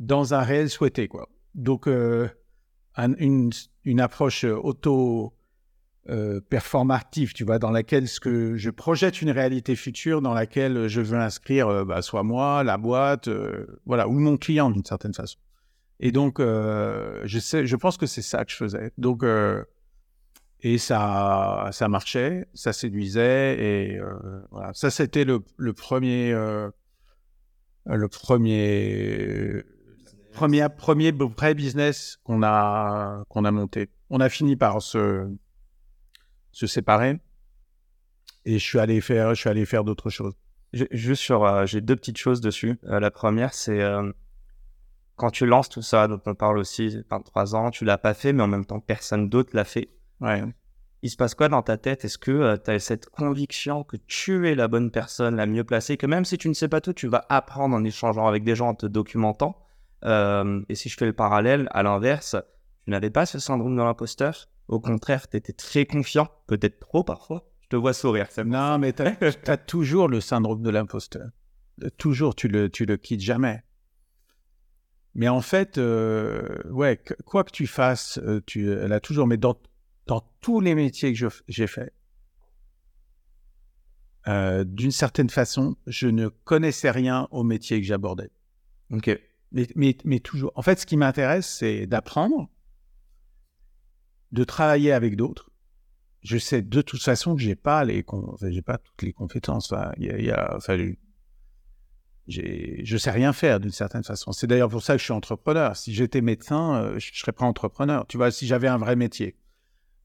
[0.00, 1.08] dans un réel souhaité.
[1.08, 1.28] Quoi.
[1.54, 3.50] Donc, une,
[3.85, 5.35] une, approche auto
[6.50, 11.00] performative, tu vois, dans laquelle ce que je projette une réalité future dans laquelle je
[11.00, 13.30] veux inscrire bah, soit moi, la boîte,
[13.87, 15.38] voilà, ou mon client d'une certaine façon.
[16.04, 18.90] Et donc, euh, je, sais, je pense que c'est ça que je faisais.
[18.98, 19.64] Donc, euh,
[20.60, 23.56] et ça, ça marchait, ça séduisait.
[23.60, 24.12] Et euh,
[24.50, 24.74] voilà.
[24.74, 29.62] Ça, c'était le, le, premier, le premier,
[30.32, 33.88] premier, premier vrai business qu'on a, qu'on a monté.
[34.10, 35.32] On a fini par se,
[36.50, 37.20] se séparer.
[38.44, 40.34] Et je suis allé faire, je suis allé faire d'autres choses.
[40.72, 42.80] Juste sur, j'ai deux petites choses dessus.
[42.82, 43.80] la première, c'est
[45.16, 48.33] quand tu lances tout ça, dont on parle aussi, 23 ans, tu l'as pas fait,
[48.33, 49.90] mais en même temps, personne d'autre l'a fait.
[50.20, 50.42] Ouais.
[51.03, 52.05] Il se passe quoi dans ta tête?
[52.05, 55.64] Est-ce que euh, tu as cette conviction que tu es la bonne personne, la mieux
[55.64, 58.44] placée, que même si tu ne sais pas tout, tu vas apprendre en échangeant avec
[58.44, 59.57] des gens, en te documentant?
[60.05, 62.37] Euh, Et si je fais le parallèle, à l'inverse,
[62.85, 64.48] tu n'avais pas ce syndrome de l'imposteur?
[64.68, 67.48] Au contraire, tu étais très confiant, peut-être trop parfois.
[67.62, 68.29] Je te vois sourire.
[68.44, 71.29] Non, mais tu as, toujours le syndrome de l'imposteur.
[71.98, 73.62] Toujours, tu le, tu le quittes jamais.
[75.14, 79.59] Mais en fait, euh, ouais, quoi que tu fasses, euh, tu, a toujours, mais dans,
[80.07, 81.92] dans tous les métiers que j'ai fait,
[84.29, 88.31] euh, d'une certaine façon, je ne connaissais rien au métier que j'abordais.
[88.90, 89.11] Ok.
[89.51, 90.53] Mais, mais, mais, toujours.
[90.55, 92.48] En fait, ce qui m'intéresse, c'est d'apprendre,
[94.31, 95.51] de travailler avec d'autres.
[96.22, 98.07] Je sais de toute façon que j'ai pas les,
[98.48, 99.70] j'ai pas toutes les compétences.
[99.72, 100.92] Enfin, il y a, y a enfin,
[102.28, 104.32] je sais rien faire d'une certaine façon.
[104.32, 105.76] C'est d'ailleurs pour ça que je suis entrepreneur.
[105.76, 108.06] Si j'étais médecin, euh, je serais pas entrepreneur.
[108.06, 109.37] Tu vois, si j'avais un vrai métier.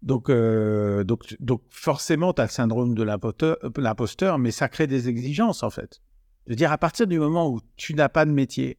[0.01, 5.09] Donc, euh, donc, donc forcément, tu as le syndrome de l'imposteur, mais ça crée des
[5.09, 6.01] exigences en fait.
[6.45, 8.77] Je veux dire, à partir du moment où tu n'as pas de métier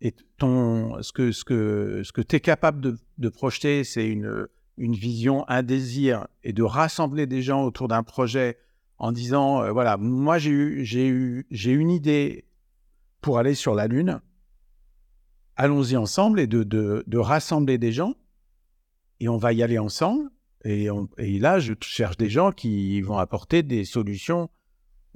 [0.00, 4.06] et ton, ce que, ce que, ce que tu es capable de, de projeter, c'est
[4.06, 8.58] une, une vision, un désir, et de rassembler des gens autour d'un projet
[8.98, 12.46] en disant, euh, voilà, moi j'ai eu, j'ai eu, j'ai une idée
[13.20, 14.20] pour aller sur la Lune,
[15.56, 18.14] allons-y ensemble, et de, rassembler des gens,
[19.20, 20.30] et on va y aller ensemble,
[20.64, 24.50] et, on, et là, je cherche des gens qui vont apporter des solutions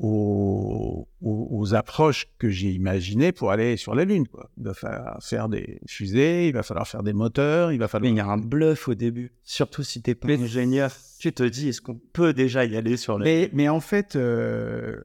[0.03, 4.27] aux, approches que j'ai imaginées pour aller sur la Lune.
[4.27, 4.51] Quoi.
[4.57, 8.11] Il va falloir faire des fusées, il va falloir faire des moteurs, il va falloir...
[8.11, 10.91] Mais il y a un bluff au début, surtout si tu es pas ingénieur.
[11.19, 13.51] Tu te dis, est-ce qu'on peut déjà y aller sur la mais, Lune?
[13.53, 15.01] Mais en fait, euh,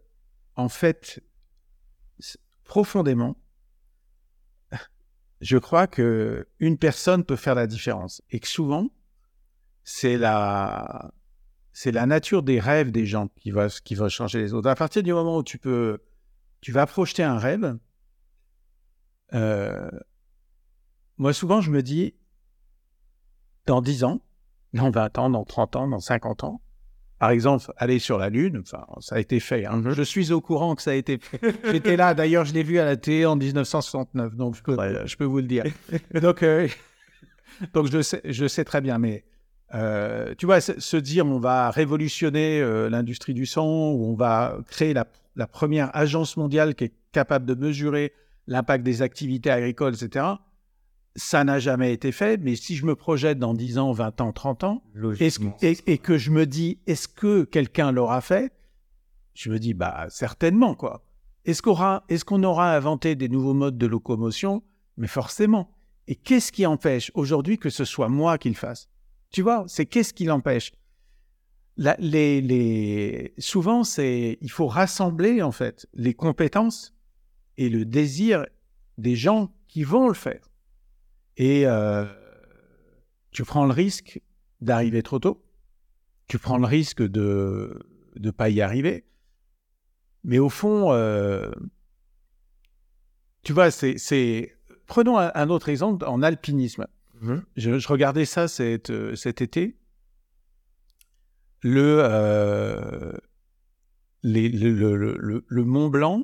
[0.55, 1.21] en fait,
[2.63, 3.37] profondément,
[5.41, 8.89] je crois que une personne peut faire la différence et que souvent,
[9.83, 11.13] c'est la
[11.75, 14.69] c'est la nature des rêves des gens qui va, qui va changer les autres.
[14.69, 15.99] À partir du moment où tu peux,
[16.61, 17.77] tu vas projeter un rêve,
[19.33, 19.91] euh,
[21.17, 22.15] moi souvent je me dis,
[23.65, 24.21] dans 10 ans,
[24.73, 26.61] dans 20 ans, dans 30 ans, dans 50 ans,
[27.19, 29.65] par exemple, aller sur la Lune, enfin, ça a été fait.
[29.65, 29.83] Hein.
[29.85, 31.41] Je suis au courant que ça a été fait.
[31.71, 35.15] J'étais là, d'ailleurs, je l'ai vu à la télé en 1969, donc je peux, je
[35.17, 35.65] peux vous le dire.
[36.13, 36.69] Donc, euh,
[37.73, 39.25] donc je, sais, je sais très bien, mais
[39.73, 44.57] euh, tu vois, se dire on va révolutionner euh, l'industrie du sang, ou on va
[44.67, 45.05] créer la,
[45.47, 48.13] première agence mondiale qui est capable de mesurer
[48.47, 50.25] l'impact des activités agricoles, etc.,
[51.17, 52.37] ça n'a jamais été fait.
[52.41, 54.83] Mais si je me projette dans 10 ans, 20 ans, 30 ans,
[55.61, 58.51] et, que je me dis, est-ce que quelqu'un l'aura fait?
[59.33, 61.05] Je me dis, bah certainement, quoi.
[61.45, 64.63] Est-ce qu'on aura, est qu'on aura inventé des nouveaux modes de locomotion?
[64.97, 65.71] Mais forcément.
[66.07, 68.89] Et qu'est-ce qui empêche aujourd'hui que ce soit moi qui le fasse?
[69.35, 70.71] Tu vois, c'est qu'est-ce qui l'empêche?
[71.75, 73.33] Les, les...
[73.37, 76.95] Souvent, c'est il faut rassembler en fait les compétences
[77.57, 78.45] et le désir
[78.97, 80.39] des gens qui vont le faire.
[81.35, 82.05] Et euh,
[83.31, 84.21] tu prends le risque
[84.61, 85.43] d'arriver trop tôt.
[86.29, 87.77] Tu prends le risque de
[88.17, 89.03] ne pas y arriver.
[90.23, 91.51] Mais au fond, euh,
[93.43, 94.55] tu vois, c'est.
[94.87, 96.87] Prenons un, autre exemple en alpinisme.
[97.21, 97.43] Mhm.
[97.55, 99.77] Je, regardais ça cet, euh, été.
[101.61, 103.13] Le, euh,
[104.21, 106.23] le, le, Mont Blanc,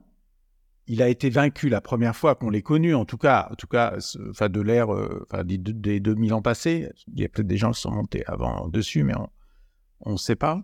[0.88, 3.68] il a été vaincu la première fois qu'on l'ait connu, en tout cas, en tout
[3.68, 3.98] cas,
[4.30, 6.90] enfin de l'ère, euh, des, des 2000 ans passés.
[7.08, 9.14] Il y a peut-être des gens qui sont montés avant dessus, mais
[10.02, 10.64] on ne sait pas.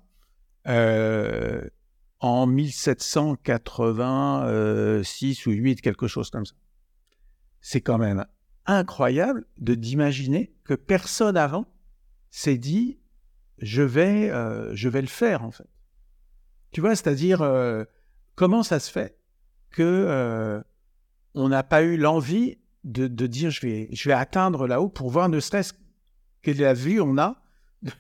[2.20, 6.56] en 1786 ou 8, quelque chose comme ça.
[7.62, 8.26] C'est quand même
[8.68, 11.66] incroyable de d'imaginer que personne avant
[12.30, 13.00] s'est dit
[13.60, 15.68] je vais euh, je vais le faire en fait.
[16.72, 17.86] Tu vois, c'est-à-dire euh,
[18.36, 19.18] comment ça se fait
[19.72, 20.62] que euh,
[21.34, 25.10] on n'a pas eu l'envie de, de, dire je vais je vais atteindre là-haut pour
[25.10, 25.74] voir ne serait-ce
[26.44, 27.42] que la vue on a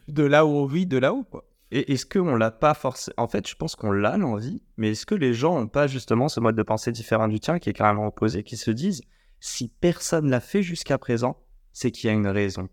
[0.08, 1.46] de là où on vit de là-haut quoi.
[1.72, 5.06] Et est-ce qu'on l'a pas forcé En fait, je pense qu'on l'a l'envie, mais est-ce
[5.06, 7.74] que les gens n'ont pas justement ce mode de pensée différent du tien qui est
[7.74, 9.02] carrément opposé, qui se disent
[9.40, 11.38] si personne l'a fait jusqu'à présent,
[11.72, 12.70] c'est qu'il y a une raison.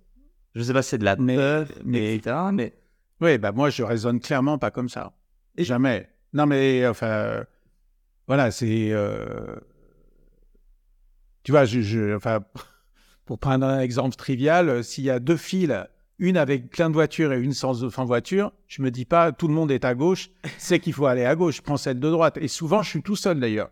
[0.54, 1.36] Je sais pas, c'est de la mais,
[1.84, 2.20] mais,
[2.52, 2.74] mais...
[3.20, 5.12] Oui, bah moi, je raisonne clairement pas comme ça.
[5.56, 6.08] Jamais.
[6.32, 7.44] Non, mais enfin,
[8.26, 8.90] voilà, c'est.
[8.90, 9.56] Euh,
[11.42, 12.44] tu vois, je, enfin,
[13.24, 16.94] pour prendre un exemple trivial, euh, s'il y a deux files, une avec plein de
[16.94, 17.74] voitures et une sans,
[18.04, 21.24] voiture, je me dis pas tout le monde est à gauche, c'est qu'il faut aller
[21.24, 22.38] à gauche, je prends celle de droite.
[22.40, 23.70] Et souvent, je suis tout seul d'ailleurs.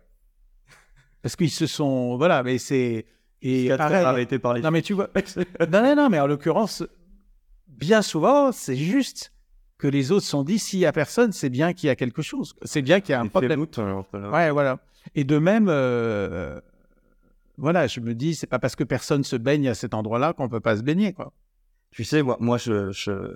[1.23, 2.17] Parce qu'ils se sont.
[2.17, 3.05] Voilà, mais c'est.
[3.41, 4.05] Et pareil.
[4.05, 4.61] Arrêté par les...
[4.61, 5.09] Non, mais tu vois.
[5.71, 6.83] non, non, non, mais en l'occurrence,
[7.67, 9.33] bien souvent, c'est juste
[9.77, 12.21] que les autres sont dit s'il y a personne, c'est bien qu'il y a quelque
[12.21, 12.53] chose.
[12.63, 13.65] C'est bien qu'il y a un problème.
[14.13, 14.79] ouais, voilà.
[15.15, 16.61] Et de même, euh,
[17.57, 20.47] voilà, je me dis, c'est pas parce que personne se baigne à cet endroit-là qu'on
[20.47, 21.33] peut pas se baigner, quoi.
[21.91, 23.35] Tu sais, moi, moi je, je,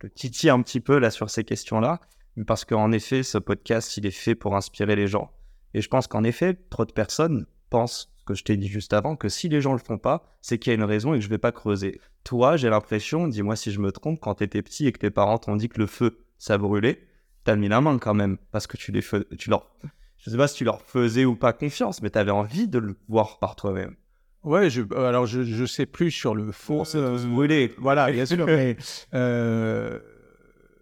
[0.00, 2.00] je titille un petit peu là sur ces questions-là,
[2.46, 5.30] parce qu'en effet, ce podcast, il est fait pour inspirer les gens.
[5.74, 8.92] Et je pense qu'en effet, trop de personnes pensent ce que je t'ai dit juste
[8.92, 11.18] avant, que si les gens le font pas, c'est qu'il y a une raison et
[11.18, 12.00] que je vais pas creuser.
[12.22, 15.10] Toi, j'ai l'impression, dis-moi si je me trompe, quand tu étais petit et que tes
[15.10, 17.06] parents t'ont dit que le feu, ça brûlait,
[17.42, 19.74] t'as mis la main quand même, parce que tu les fais, tu leur,
[20.18, 22.78] je sais pas si tu leur faisais ou pas confiance, mais tu avais envie de
[22.78, 23.96] le voir par toi-même.
[24.42, 26.74] Ouais, je, alors je, je sais plus sur le feu.
[26.74, 27.74] On s'est tous brûlés.
[27.78, 28.44] Voilà, bien sûr.
[28.46, 28.76] mais,
[29.14, 29.98] euh,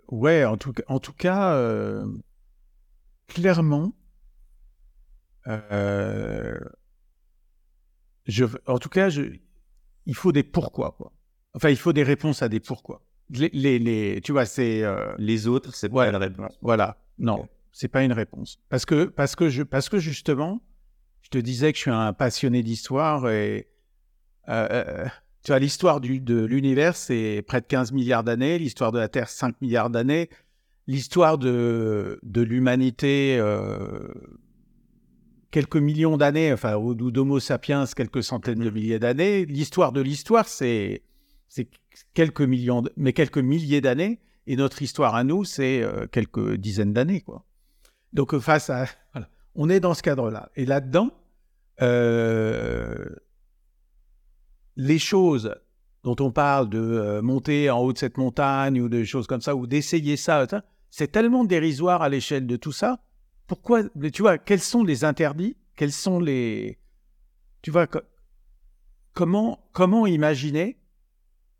[0.09, 2.05] ouais, en tout, en tout cas, euh,
[3.29, 3.93] clairement,
[5.49, 6.59] euh,
[8.27, 9.23] je, en tout cas, je,
[10.07, 10.93] il faut des pourquoi.
[10.93, 11.13] Quoi.
[11.55, 13.03] Enfin, il faut des réponses à des pourquoi.
[13.31, 16.59] Les, les, les tu vois, c'est euh, les autres, c'est pas une réponse.
[16.61, 18.59] Voilà, non, c'est pas une réponse.
[18.69, 20.63] Parce que parce que je parce que justement,
[21.23, 23.69] je te disais que je suis un passionné d'histoire et
[25.43, 29.29] tu vois, l'histoire de l'univers, c'est près de 15 milliards d'années, l'histoire de la Terre,
[29.29, 30.29] 5 milliards d'années,
[30.87, 34.07] l'histoire de, de l'humanité, euh,
[35.53, 39.45] quelques millions d'années, enfin, ou d'Homo sapiens, quelques centaines de milliers d'années.
[39.45, 41.03] L'histoire de l'histoire, c'est
[42.15, 46.93] quelques millions, mais quelques milliers d'années, et notre histoire à nous, c'est euh, quelques dizaines
[46.93, 47.45] d'années, quoi.
[48.13, 48.87] Donc, face à.
[49.55, 50.51] On est dans ce cadre-là.
[50.57, 51.11] Et là-dedans,
[51.83, 53.05] euh,
[54.77, 55.55] les choses
[56.05, 59.43] dont on parle de euh, monter en haut de cette montagne ou des choses comme
[59.43, 60.47] ça, ou d'essayer ça,
[60.91, 63.01] c'est tellement dérisoire à l'échelle de tout ça.
[63.53, 63.83] Pourquoi,
[64.15, 65.59] tu vois, quels sont les interdits?
[65.77, 66.79] Quels sont les.
[67.61, 67.87] Tu vois,
[69.13, 70.79] comment, comment imaginer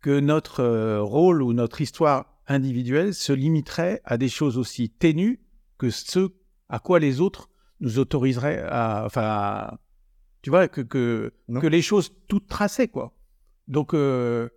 [0.01, 5.39] que notre euh, rôle ou notre histoire individuelle se limiterait à des choses aussi ténues
[5.77, 6.31] que ce
[6.67, 9.03] à quoi les autres nous autoriseraient à.
[9.05, 9.77] Enfin,
[10.41, 13.13] tu vois, que, que, que les choses toutes tracées, quoi.
[13.67, 14.49] Donc, euh,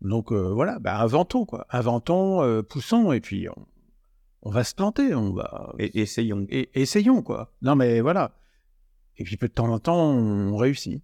[0.00, 1.66] donc euh, voilà, bah, inventons, quoi.
[1.70, 3.66] Inventons, poussons, et puis on,
[4.42, 5.74] va se planter, on va...
[5.78, 6.46] Et, essayons.
[6.48, 7.52] Et, essayons, quoi.
[7.62, 8.32] Non, mais voilà.
[9.16, 11.02] Et puis, peu de temps en temps, on réussit.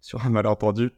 [0.00, 0.90] Sur un malentendu.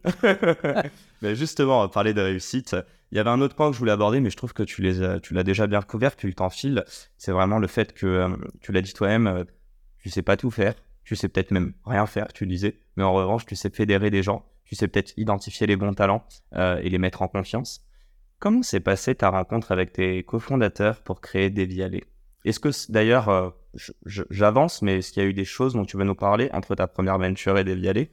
[1.22, 2.77] mais justement, on va parler de réussite.
[3.11, 4.83] Il y avait un autre point que je voulais aborder, mais je trouve que tu
[4.83, 6.85] l'as déjà bien couvert, tu t'en files.
[7.16, 8.29] C'est vraiment le fait que,
[8.61, 9.44] tu l'as dit toi-même,
[9.98, 13.12] tu sais pas tout faire tu sais peut-être même rien faire, tu disais, mais en
[13.12, 16.88] revanche, tu sais fédérer des gens, tu sais peut-être identifier les bons talents euh, et
[16.90, 17.85] les mettre en confiance.
[18.43, 22.03] Comment s'est passée ta rencontre avec tes cofondateurs pour créer des Vialets
[22.45, 23.51] Est-ce que, d'ailleurs, euh,
[24.05, 26.75] j'avance, mais est-ce qu'il y a eu des choses dont tu veux nous parler entre
[26.75, 28.11] ta première venture et des Vialets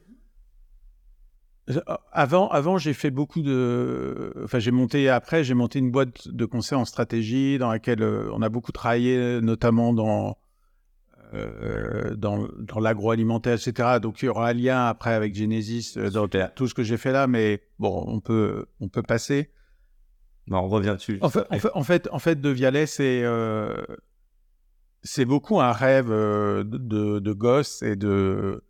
[1.71, 4.31] euh, avant, avant j'ai fait beaucoup de.
[4.43, 8.43] Enfin, j'ai monté après, j'ai monté une boîte de conseil en stratégie dans laquelle on
[8.43, 10.37] a beaucoup travaillé, notamment dans
[11.33, 13.99] euh, dans, dans l'agroalimentaire, etc.
[14.01, 16.97] Donc il y aura un lien après avec Genesis euh, dans tout ce que j'ai
[16.97, 19.51] fait là, mais bon, on peut, on peut passer.
[20.49, 21.19] Non, on revient dessus.
[21.21, 23.75] En fait, en fait, De Vialet, c'est euh,
[25.03, 26.63] c'est beaucoup un rêve de,
[27.19, 28.63] de gosse et de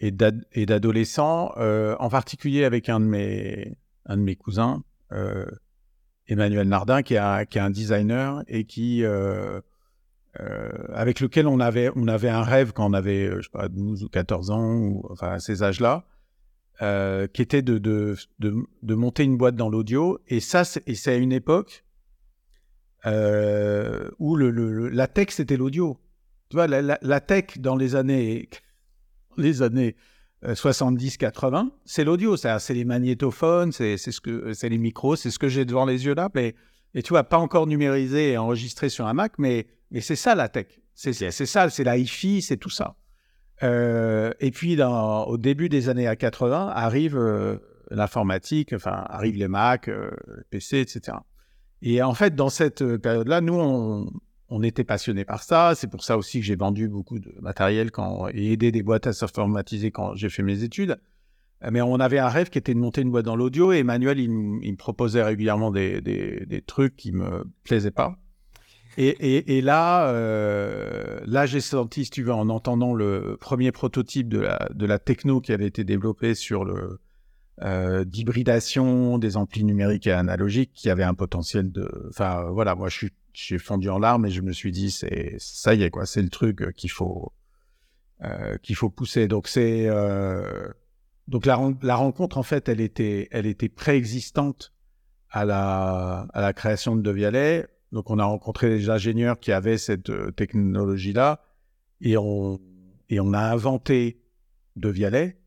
[0.00, 4.82] et d'adolescent, en particulier avec un de mes un de mes cousins,
[6.26, 9.04] Emmanuel Nardin, qui est qui est un designer et qui
[10.40, 13.52] euh, avec lequel on avait, on avait un rêve quand on avait, euh, je sais
[13.52, 16.04] pas, 12 ou 14 ans, enfin à ces âges-là,
[16.82, 20.18] euh, qui était de, de, de, monter une boîte dans l'audio.
[20.28, 21.84] Et ça, c'est à une époque
[23.04, 25.98] où le, la tech, c'était l'audio.
[26.50, 28.48] Tu vois, la, tech dans les années,
[29.36, 29.96] les années
[30.44, 32.36] 70-80, c'est l'audio.
[32.36, 36.06] C'est les magnétophones, c'est ce que, c'est les micros, c'est ce que j'ai devant les
[36.06, 36.28] yeux là.
[36.34, 36.54] Mais,
[36.94, 40.34] et tu vois, pas encore numérisé et enregistré sur un Mac, mais mais c'est ça
[40.34, 40.66] la tech.
[40.94, 42.96] C'est ça, c'est la hi-fi, c'est tout ça.
[43.62, 47.58] Euh, et puis, dans, au début des années 80, arrive euh,
[47.90, 50.10] l'informatique, enfin, arrivent les Mac, euh,
[50.50, 51.18] PC, etc.
[51.82, 54.10] Et en fait, dans cette période-là, nous, on,
[54.48, 55.74] on était passionnés par ça.
[55.74, 59.06] C'est pour ça aussi que j'ai vendu beaucoup de matériel quand, et aidé des boîtes
[59.06, 60.98] à s'informatiser quand j'ai fait mes études.
[61.72, 64.20] Mais on avait un rêve qui était de monter une boîte dans l'audio et Emmanuel,
[64.20, 64.30] il,
[64.62, 68.16] il, me proposait régulièrement des, des, des trucs qui me plaisaient pas.
[69.00, 74.40] Et, là, euh, là j'ai senti, si tu veux, en entendant le premier prototype de
[74.40, 76.98] la, techno qui avait été développé sur le
[77.62, 81.88] euh, d'hybridation des amplis numériques et analogiques, qui avait un potentiel de...
[82.08, 85.74] Enfin, voilà, moi, je suis fondu en larmes et je me suis dit, c'est ça
[85.74, 87.32] y est, quoi, c'est le truc qu'il faut,
[88.24, 89.28] euh, qu'il faut pousser.
[89.28, 89.86] Donc, c'est...
[91.28, 94.72] donc, la, la, rencontre, en fait, elle était, elle était préexistante
[95.30, 99.50] à la, à la création de De Vialet donc, on a rencontré des ingénieurs qui
[99.50, 101.42] avaient cette euh, technologie-là
[102.00, 102.60] et on,
[103.10, 104.22] on a inventé
[104.76, 105.40] de Vialet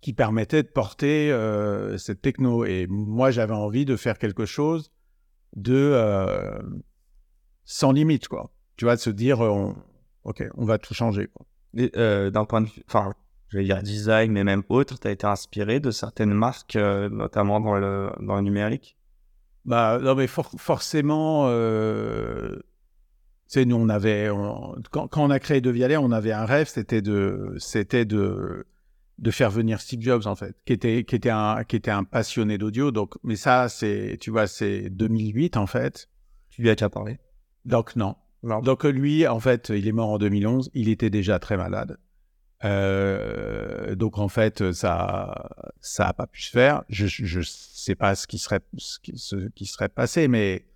[0.00, 2.64] qui permettait de porter euh, cette techno.
[2.64, 4.92] Et moi, j'avais envie de faire quelque chose
[5.56, 6.62] de euh,
[7.64, 8.52] sans limite, quoi.
[8.76, 9.40] Tu vois, de se dire,
[10.24, 11.28] OK, on va tout changer.
[11.72, 13.14] D'un point de vue, enfin,
[13.48, 17.60] je vais dire design, mais même autre, tu as été inspiré de certaines marques, notamment
[17.60, 18.96] dans le numérique?
[19.64, 22.56] Bah, non, mais forcément, euh,
[23.56, 24.28] nous, on avait,
[24.90, 28.66] quand, quand, on a créé De Vialet, on avait un rêve, c'était de, c'était de,
[29.18, 32.04] de faire venir Steve Jobs, en fait, qui était, qui était un, qui était un
[32.04, 32.90] passionné d'audio.
[32.90, 36.08] Donc, mais ça, c'est, tu vois, c'est 2008, en fait.
[36.50, 37.18] Tu lui as déjà parlé?
[37.64, 38.16] Donc, non.
[38.42, 38.60] non.
[38.60, 40.70] Donc, lui, en fait, il est mort en 2011.
[40.74, 41.96] Il était déjà très malade.
[42.64, 45.50] Euh, donc en fait, ça,
[45.80, 46.82] ça a pas pu se faire.
[46.88, 47.40] Je, je
[47.84, 50.66] sais pas ce qui serait, ce qui, serait passé, mais,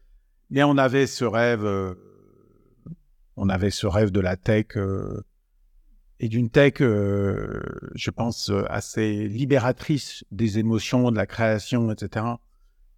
[0.51, 1.95] mais on avait ce rêve, euh,
[3.37, 5.25] on avait ce rêve de la tech euh,
[6.21, 12.27] et d'une tech, je pense, assez libératrice des émotions, de la création, etc.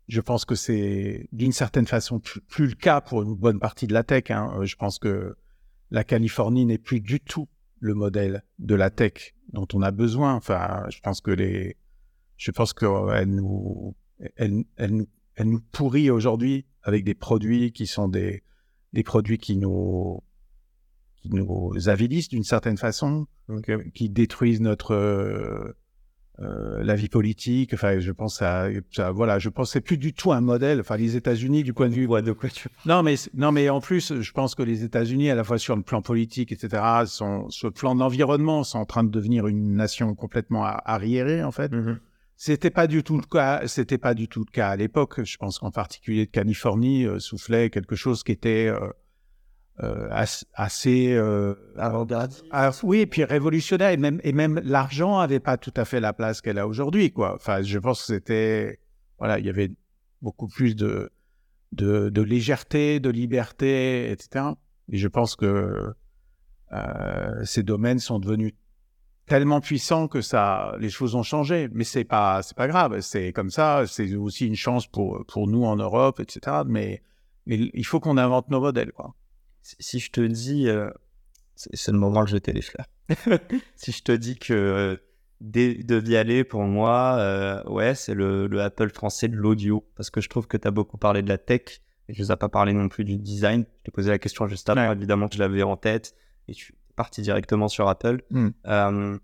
[0.08, 3.92] Je pense que c'est d'une certaine façon plus, le cas pour une bonne partie de
[3.92, 4.30] la tech.
[4.30, 4.58] Hein.
[4.62, 5.36] Je pense que
[5.90, 7.46] la Californie n'est plus du tout
[7.80, 10.34] le modèle de la tech dont on a besoin.
[10.34, 11.76] Enfin, je pense que les,
[12.36, 13.94] je pense qu'elle nous,
[14.36, 15.06] elle, elle,
[15.36, 18.42] elle nous pourrit aujourd'hui avec des produits qui sont des,
[18.92, 20.22] des produits qui nous,
[21.16, 23.26] qui nous avilissent d'une certaine façon,
[23.94, 25.76] qui détruisent notre euh,
[26.40, 27.74] euh, la vie politique.
[27.74, 28.70] Enfin, je pense à,
[29.12, 30.80] voilà, je pense c'est plus du tout un modèle.
[30.80, 32.06] Enfin, les États-Unis du point de vue.
[32.06, 32.68] de quoi tu...
[32.86, 35.76] Non, mais non, mais en plus, je pense que les États-Unis, à la fois sur
[35.76, 39.46] le plan politique, etc., sont sur le plan de l'environnement, sont en train de devenir
[39.48, 41.72] une nation complètement arriérée en fait.
[41.72, 41.96] Mm-hmm.
[42.42, 43.66] C'était pas du tout le cas.
[43.66, 45.22] C'était pas du tout le cas à l'époque.
[45.24, 48.88] Je pense qu'en particulier de Californie euh, soufflait quelque chose qui était euh,
[49.82, 50.08] euh,
[50.54, 51.20] assez
[51.76, 52.42] avant-gardiste.
[52.50, 53.90] Ah, oui, et puis révolutionnaire.
[53.90, 57.12] Et même, et même l'argent avait pas tout à fait la place qu'elle a aujourd'hui,
[57.12, 57.34] quoi.
[57.34, 58.80] Enfin, je pense que c'était
[59.18, 59.72] voilà, il y avait
[60.22, 61.12] beaucoup plus de,
[61.72, 64.46] de, de légèreté, de liberté, etc.
[64.88, 65.92] Et je pense que
[67.44, 68.54] ces domaines sont devenus
[69.30, 71.68] tellement puissant que ça, les choses ont changé.
[71.72, 73.00] Mais c'est pas, c'est pas grave.
[73.00, 73.84] C'est comme ça.
[73.86, 76.62] C'est aussi une chance pour pour nous en Europe, etc.
[76.66, 77.02] Mais,
[77.46, 79.14] mais il faut qu'on invente nos modèles, quoi.
[79.62, 80.90] Si je te dis, euh,
[81.54, 82.62] c'est le moment que je les
[83.76, 84.96] si je te dis que euh,
[85.40, 89.86] de Vialet, pour moi, euh, ouais, c'est le, le, Apple français de l'audio.
[89.94, 91.82] Parce que je trouve que tu as beaucoup parlé de la tech.
[92.08, 93.64] Et je ne vous ai pas parlé non plus du design.
[93.78, 94.90] Je t'ai posé la question juste avant.
[94.90, 96.16] Évidemment que je l'avais en tête.
[96.48, 98.20] Et tu, parti directement sur Apple.
[98.30, 98.50] Hmm.
[98.66, 99.18] Euh,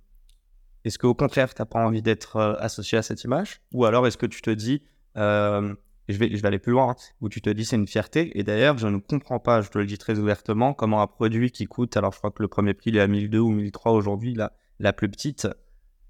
[0.84, 3.60] est-ce qu'au contraire, tu n'as pas envie d'être euh, associé à cette image?
[3.74, 4.82] Ou alors est-ce que tu te dis,
[5.18, 5.74] euh,
[6.08, 8.44] je, vais, je vais aller plus loin, où tu te dis c'est une fierté Et
[8.44, 11.66] d'ailleurs, je ne comprends pas, je te le dis très ouvertement, comment un produit qui
[11.66, 14.32] coûte, alors je crois que le premier prix il est à 1002 ou 1003 aujourd'hui,
[14.32, 15.46] la, la plus petite,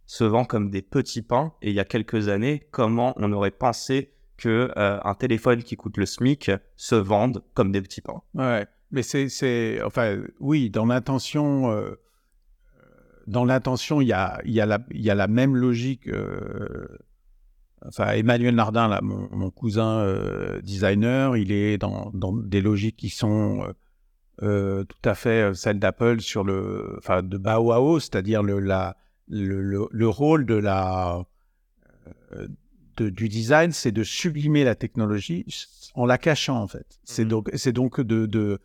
[0.05, 1.53] se vend comme des petits pains.
[1.63, 5.97] Et il y a quelques années, comment on aurait pensé que un téléphone qui coûte
[5.97, 8.23] le SMIC se vende comme des petits pains?
[8.35, 8.69] Ouais.
[8.97, 12.01] Mais c'est, enfin, oui, dans l'intention, euh,
[13.27, 16.09] dans l'intention, il y a, il y a la, il y a la même logique.
[16.09, 16.89] Euh,
[17.85, 23.11] enfin, Emmanuel Nardin, là, mon, cousin euh, designer, il est dans, dans, des logiques qui
[23.11, 23.71] sont
[24.39, 28.97] tout à fait celles d'Apple sur le, enfin, de bas haut, c'est-à-dire le, la,
[29.29, 31.23] le, le, rôle de la,
[32.97, 35.45] de, du design, c'est de sublimer la technologie
[35.95, 36.99] en la cachant en fait.
[37.05, 38.59] C'est mmh donc, c'est donc de, de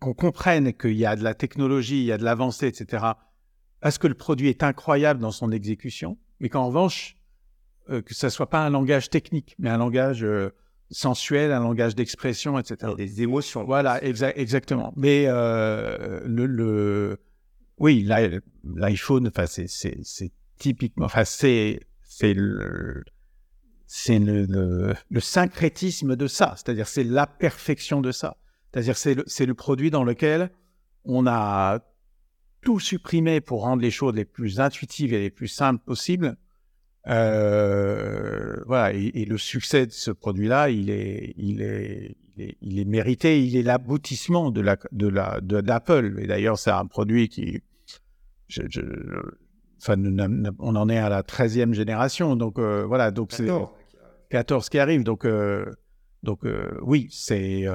[0.00, 3.04] qu'on comprenne qu'il y a de la technologie, il y a de l'avancée, etc.,
[3.80, 7.16] parce que le produit est incroyable dans son exécution, mais qu'en revanche,
[7.90, 10.50] euh, que ça soit pas un langage technique, mais un langage euh,
[10.90, 12.92] sensuel, un langage d'expression, etc.
[12.96, 13.64] Des émotions.
[13.64, 14.94] Voilà, exactement.
[14.96, 17.18] Mais le, le,
[17.78, 18.06] oui,
[18.64, 21.80] l'iPhone, enfin, c'est typiquement, enfin, c'est
[22.22, 23.04] le
[23.86, 28.36] c'est le, le, syncrétisme de ça, c'est-à-dire c'est la perfection de ça.
[28.74, 30.50] C'est-à-dire c'est le, produit dans lequel
[31.04, 31.78] on a
[32.60, 36.36] tout supprimé pour rendre les choses les plus intuitives et les plus simples possibles.
[37.06, 43.44] Euh, voilà, et, le succès de ce produit-là, il est, il est, il est, mérité.
[43.44, 46.18] Il est l'aboutissement de la, de la, de d'Apple.
[46.18, 47.62] Et d'ailleurs, c'est un produit qui,
[48.48, 48.62] je,
[49.80, 49.94] enfin,
[50.58, 52.34] on en est à la 13e génération.
[52.34, 53.48] Donc euh, voilà, donc c'est
[54.30, 55.04] 14 qui arrive.
[55.04, 55.64] Donc, euh,
[56.24, 56.40] donc
[56.82, 57.68] oui, c'est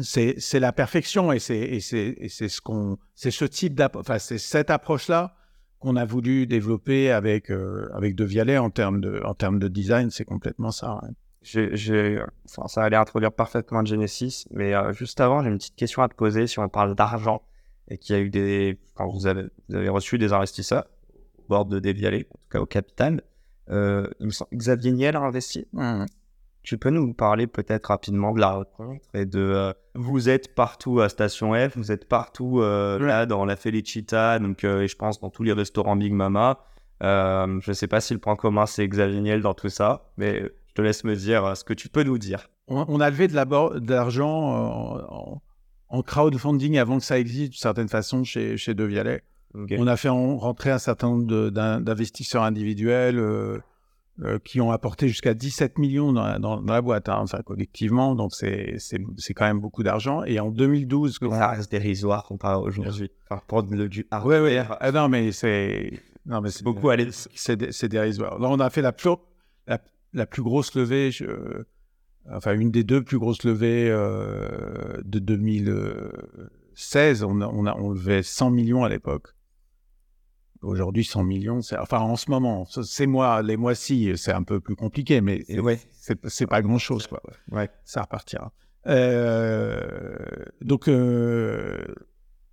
[0.00, 5.36] c'est la perfection et c'est ce qu'on c'est ce type enfin c'est cette approche là
[5.78, 9.68] qu'on a voulu développer avec euh, avec De Vialet en termes de en termes de
[9.68, 11.00] design c'est complètement ça
[11.42, 16.02] j'ai enfin, ça allait introduire parfaitement Genesis mais euh, juste avant j'ai une petite question
[16.02, 17.42] à te poser si on parle d'argent
[17.88, 20.86] et qu'il y a eu des quand vous avez vous avez reçu des investisseurs
[21.38, 23.22] au bord de De Vialet en tout cas au capital.
[23.70, 24.06] Euh,
[24.52, 25.66] Xavier Niel a investi.
[25.72, 26.04] Mmh.
[26.64, 31.00] Tu peux nous parler peut-être rapidement de la rencontre et de euh, vous êtes partout
[31.00, 34.96] à Station F, vous êtes partout euh, là dans la Felicita, donc euh, et je
[34.96, 36.64] pense dans tous les restaurants Big Mama.
[37.02, 40.40] je ne sais pas si le point commun c'est Xavier Niel dans tout ça, mais
[40.40, 42.48] je te laisse me dire ce que tu peux nous dire.
[42.66, 43.34] On, a levé de
[43.90, 45.42] l'argent en,
[45.90, 49.22] en, crowdfunding avant que ça existe d'une certaine façon chez, chez De Vialet.
[49.52, 53.62] On a fait rentrer un certain nombre d'investisseurs individuels
[54.22, 58.14] euh, qui ont apporté jusqu'à 17 millions dans la, dans, la boîte, hein, enfin, collectivement.
[58.14, 58.78] Donc, c'est
[59.34, 60.22] quand même beaucoup d'argent.
[60.24, 61.18] Et en 2012...
[61.20, 63.10] Ça reste dérisoire comparé aujourd'hui.
[63.28, 64.42] Enfin, pour du hardware.
[64.42, 64.76] Oui, oui.
[64.80, 66.00] Ah, non, mais c'est...
[66.26, 66.88] Non, mais c'est beaucoup.
[67.34, 68.38] C'est dérisoire.
[68.38, 69.10] Là, on a fait la plus,
[69.66, 69.78] la,
[70.12, 71.26] la plus grosse levée, je,
[72.30, 75.64] enfin, une des deux plus grosses levées euh, de 2000,
[76.74, 79.34] 2016, on, a, on, a, on levait 100 millions à l'époque.
[80.64, 84.76] Aujourd'hui, 100 millions, enfin, en ce moment, ces mois, les mois-ci, c'est un peu plus
[84.76, 85.78] compliqué, mais c'est, ouais.
[86.48, 87.22] pas grand-chose, quoi.
[87.50, 87.70] Ouais.
[87.84, 88.52] Ça repartira.
[88.86, 89.78] Euh,
[90.60, 91.84] donc, euh,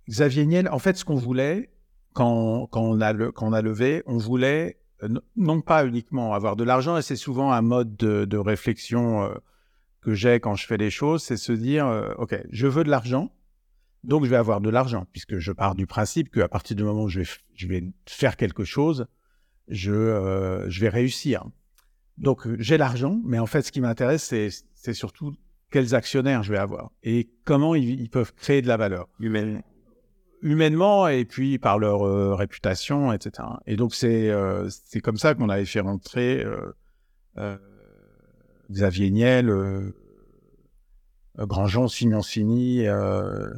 [0.08, 1.70] Xavier Niel, en fait, ce qu'on voulait,
[2.12, 6.34] quand, quand, on a le, quand on a levé, on voulait euh, non pas uniquement
[6.34, 9.34] avoir de l'argent, et c'est souvent un mode de, de réflexion euh,
[10.02, 11.86] que j'ai quand je fais les choses, c'est se dire,
[12.18, 13.30] OK, je veux de l'argent,
[14.04, 17.04] donc je vais avoir de l'argent, puisque je pars du principe qu'à partir du moment
[17.04, 19.06] où je vais, je vais faire quelque chose,
[19.68, 21.44] je, euh, je vais réussir.
[22.18, 25.34] Donc j'ai l'argent, mais en fait ce qui m'intéresse, c'est, c'est surtout
[25.70, 29.08] quels actionnaires je vais avoir et comment ils, ils peuvent créer de la valeur.
[29.20, 29.62] Humaine.
[30.42, 33.48] Humainement et puis par leur euh, réputation, etc.
[33.66, 36.72] Et donc c'est, euh, c'est comme ça qu'on avait fait rentrer euh,
[37.38, 37.56] euh,
[38.70, 39.92] Xavier Niel, euh,
[41.38, 43.50] Grandjean Simoncini euh,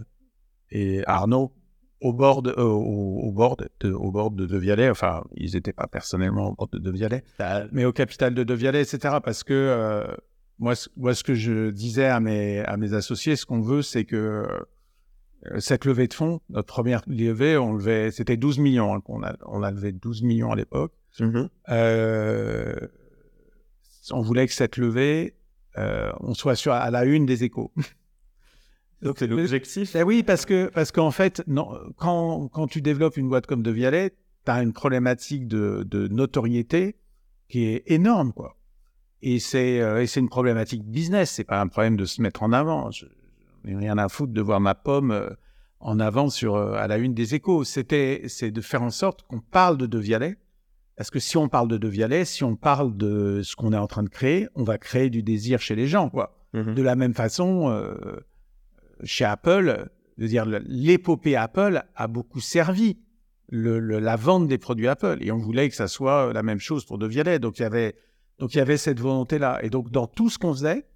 [0.74, 1.52] et Arnaud
[2.00, 4.90] au bord de, euh, au, au bord de, au bord de De Vialet.
[4.90, 7.22] Enfin, ils n'étaient pas personnellement au bord de De Vialet,
[7.72, 9.16] mais au capital de De Vialet, etc.
[9.24, 10.04] Parce que euh,
[10.58, 13.80] moi, ce- moi, ce que je disais à mes, à mes associés, ce qu'on veut,
[13.82, 14.16] c'est que
[15.46, 19.22] euh, cette levée de fonds, notre première levée, on levait, c'était 12 millions, hein, qu'on
[19.22, 20.92] a, on a levé 12 millions à l'époque.
[21.20, 21.48] Mhm.
[21.70, 22.74] Euh,
[24.10, 25.36] on voulait que cette levée,
[25.76, 27.72] on soit sur, à la une des échos.
[29.04, 29.94] Donc c'est l'objectif.
[29.94, 33.62] Eh oui, parce que parce qu'en fait, non, quand, quand tu développes une boîte comme
[33.62, 34.10] De Vialet,
[34.44, 36.96] tu as une problématique de, de notoriété
[37.48, 38.56] qui est énorme, quoi.
[39.22, 42.42] Et c'est euh, et c'est une problématique business, c'est pas un problème de se mettre
[42.42, 42.90] en avant.
[42.90, 43.06] Je,
[43.64, 45.30] n'ai rien à foutre de voir ma pomme euh,
[45.80, 47.64] en avant sur euh, à la une des échos.
[47.64, 50.36] C'était c'est de faire en sorte qu'on parle de De Vialet.
[50.96, 53.78] Parce que si on parle de De Vialet, si on parle de ce qu'on est
[53.78, 56.38] en train de créer, on va créer du désir chez les gens, quoi.
[56.52, 56.74] Mhm.
[56.74, 57.94] De la même façon, euh,
[59.02, 59.88] chez Apple,
[60.18, 62.98] dire, l'épopée Apple a beaucoup servi
[63.48, 65.18] le- le- la vente des produits Apple.
[65.20, 67.38] Et on voulait que ça soit la même chose pour De Vialet.
[67.38, 67.96] Donc, il y avait,
[68.38, 69.60] donc, il y avait cette volonté-là.
[69.62, 70.86] Et donc, dans tout ce qu'on faisait,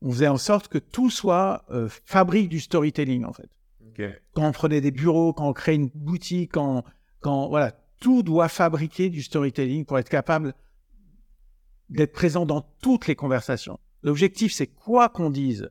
[0.00, 3.48] on faisait en sorte que tout soit euh, fabrique du storytelling, en fait.
[4.34, 6.82] Quand on prenait des bureaux, quand on créait une boutique, quand,
[7.20, 10.54] quand voilà, tout doit fabriquer du storytelling pour être capable
[11.88, 13.78] d'être présent dans toutes les conversations.
[14.02, 15.70] L'objectif, c'est quoi qu'on dise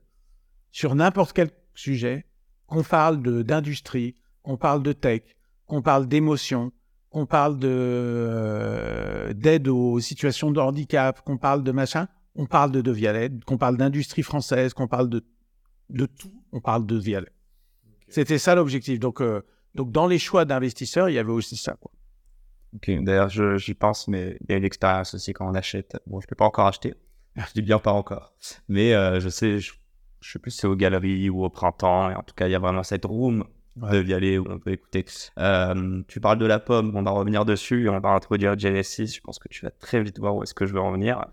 [0.72, 2.26] sur n'importe quel sujet,
[2.68, 5.22] qu'on parle d'industrie, qu'on parle de tech,
[5.66, 6.72] qu'on parle d'émotion,
[7.10, 12.72] qu'on parle de, euh, d'aide aux situations de handicap, qu'on parle de machin, on parle
[12.72, 15.24] de De Vialet, qu'on parle d'industrie française, qu'on parle de,
[15.90, 17.32] de tout, on parle de Vialet.
[18.08, 19.00] C'était ça l'objectif.
[19.00, 19.42] Donc, euh,
[19.76, 21.76] donc, dans les choix d'investisseurs, il y avait aussi ça.
[21.80, 21.92] Quoi.
[22.76, 25.98] Ok, d'ailleurs, j'y pense, mais il y a une expérience aussi quand on achète.
[26.08, 26.94] Bon, je ne l'ai pas encore acheté.
[27.36, 28.34] Je dis bien pas encore.
[28.68, 29.72] Mais euh, je sais, je,
[30.22, 32.10] je sais plus si c'est aux galeries ou au printemps.
[32.12, 33.44] Et en tout cas, il y a vraiment cette room
[33.78, 35.06] de Vialet où on peut écouter.
[35.40, 39.08] Euh, tu parles de la pomme, on va revenir dessus on va introduire Genesis.
[39.16, 41.26] Je pense que tu vas très vite voir où est-ce que je veux en venir.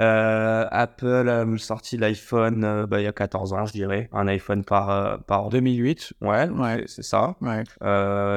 [0.00, 4.08] Euh, Apple a sorti l'iPhone euh, bah, il y a 14 ans, je dirais.
[4.12, 6.12] Un iPhone par, euh, par En 2008.
[6.20, 6.84] Ouais, Ouais.
[6.86, 7.34] c'est- ça.
[7.40, 7.64] Ouais.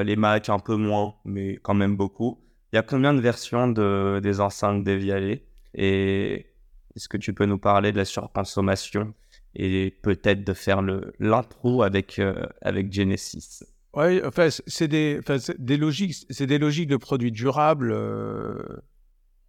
[0.03, 2.39] Les Mac un peu moins, mais quand même beaucoup.
[2.73, 5.45] Il y a combien de versions de, des enceintes dévialées
[5.75, 6.47] Et
[6.95, 9.13] est-ce que tu peux nous parler de la surconsommation?
[9.55, 15.35] Et peut-être de faire le l'intro avec euh, avec Genesis Ouais, enfin, c'est des, enfin,
[15.59, 17.91] des logiques, c'est des logiques de produits durables.
[17.91, 18.63] euh,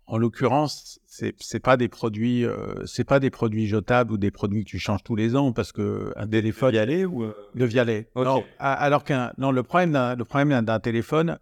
[0.06, 4.32] en l'occurrence, c'est c'est pas des produits, euh, c'est pas des produits jetables ou des
[4.32, 6.74] produits que tu changes tous les ans parce que un téléphone
[7.06, 8.10] ou de Vialet.
[8.16, 8.24] Ok.
[8.24, 11.38] Non, a- alors qu'un non, le problème d'un le problème d'un- téléphone,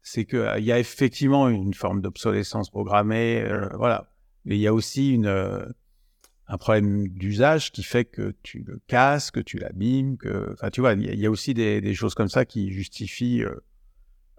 [0.00, 4.08] c'est que euh, il y a effectivement une forme d'obsolescence programmée, euh, voilà.
[4.46, 5.64] Mais il y a aussi une euh,
[6.48, 10.80] un problème d'usage qui fait que tu le casses, que tu l'abîmes, que, enfin, tu
[10.80, 13.54] vois, il y, a- aussi des, choses comme ça qui justifient euh,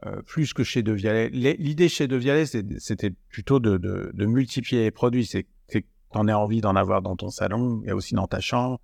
[0.05, 1.29] euh, plus que chez De Vialet.
[1.29, 5.25] L'idée chez De Vialet, c'était plutôt de, multiplier les produits.
[5.25, 5.79] C'est que
[6.11, 8.79] en as envie d'en avoir dans ton salon, et aussi dans ta chambre,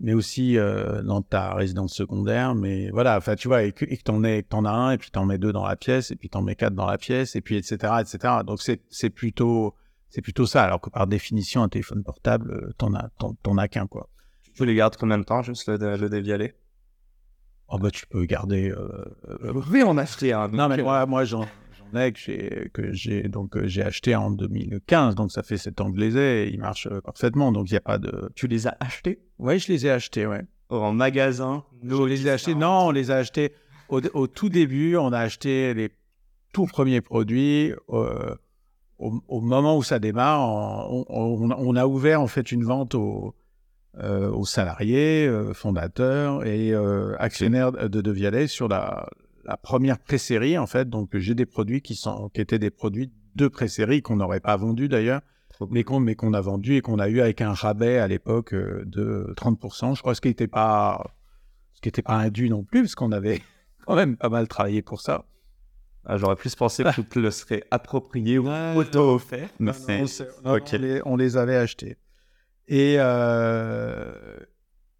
[0.00, 2.54] mais aussi euh, dans ta résidence secondaire.
[2.54, 5.18] Mais voilà, enfin, tu vois, et que tu en en as un, et puis tu
[5.18, 7.36] en mets deux dans la pièce, et puis tu en mets quatre dans la pièce,
[7.36, 7.76] et puis etc.
[8.00, 8.34] etc.
[8.46, 9.74] Donc c'est plutôt,
[10.10, 10.64] c'est plutôt ça.
[10.64, 14.08] Alors que par définition, un téléphone portable, euh, t'en as, t'en, t'en as qu'un, quoi.
[14.54, 16.54] Tu les gardes combien de temps juste le, le dévialé
[17.68, 18.70] Oh, bah, tu peux garder.
[18.70, 20.48] euh, euh, Oui, on a acheté un.
[20.48, 21.46] Non, mais moi, moi j'en,
[21.92, 25.58] j'en ai que j'ai, que j'ai, donc, euh, j'ai acheté en 2015, donc ça fait
[25.58, 27.82] 7 ans que je les ai, et ils marchent euh, parfaitement, donc il n'y a
[27.82, 28.30] pas de.
[28.34, 29.20] tu les as achetés?
[29.38, 30.42] Ouais, je les ai achetés, ouais.
[30.70, 31.62] en magasin?
[31.82, 33.52] Les ai achetés, non, on les a achetés
[33.90, 35.90] au, au tout début, on a acheté les
[36.54, 37.74] tout premiers produits.
[37.90, 38.34] euh,
[38.98, 40.40] au, au moment où ça démarre,
[40.90, 43.34] on, on- on a ouvert en fait une vente au,
[44.00, 46.72] aux salariés, fondateurs et
[47.18, 49.08] actionnaires de De Vialet sur la,
[49.44, 50.88] la première pré-série, en fait.
[50.88, 54.56] Donc, j'ai des produits qui, sont, qui étaient des produits de pré-série qu'on n'aurait pas
[54.56, 55.20] vendus d'ailleurs,
[55.70, 58.54] mais qu'on mais qu'on a vendu et qu'on a eu avec un rabais à l'époque
[58.54, 59.96] de 30%.
[59.96, 61.04] Je crois ce qui n'était pas,
[61.74, 63.40] ce qui pas indu non plus, parce qu'on avait
[63.86, 65.24] quand même pas mal travaillé pour ça.
[66.10, 69.50] Ah, j'aurais plus pensé que tu le serais approprié ou auto-offert.
[69.58, 69.72] Mais
[71.04, 71.98] on, les, avait achetés.
[72.66, 74.10] Et, euh,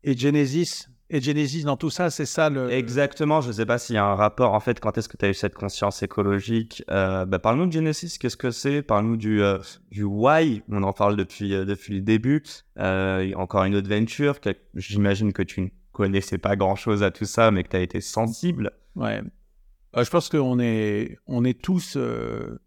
[0.05, 2.71] et Genesis, et Genesis dans tout ça, c'est ça le.
[2.71, 4.53] Exactement, je ne sais pas s'il y a un rapport.
[4.53, 7.73] En fait, quand est-ce que tu as eu cette conscience écologique euh, bah, Parle-nous de
[7.73, 8.83] Genesis, qu'est-ce que c'est?
[8.83, 9.59] Parle-nous du, euh,
[9.91, 12.43] du why, on en parle depuis, depuis le début.
[12.77, 14.35] encore une autre venture,
[14.75, 18.03] j'imagine que tu ne connaissais pas grand-chose à tout ça, mais que tu as été
[18.03, 18.73] sensible.
[18.95, 19.23] Ouais,
[19.93, 22.61] bah, je pense qu'on est, on est tous, euh,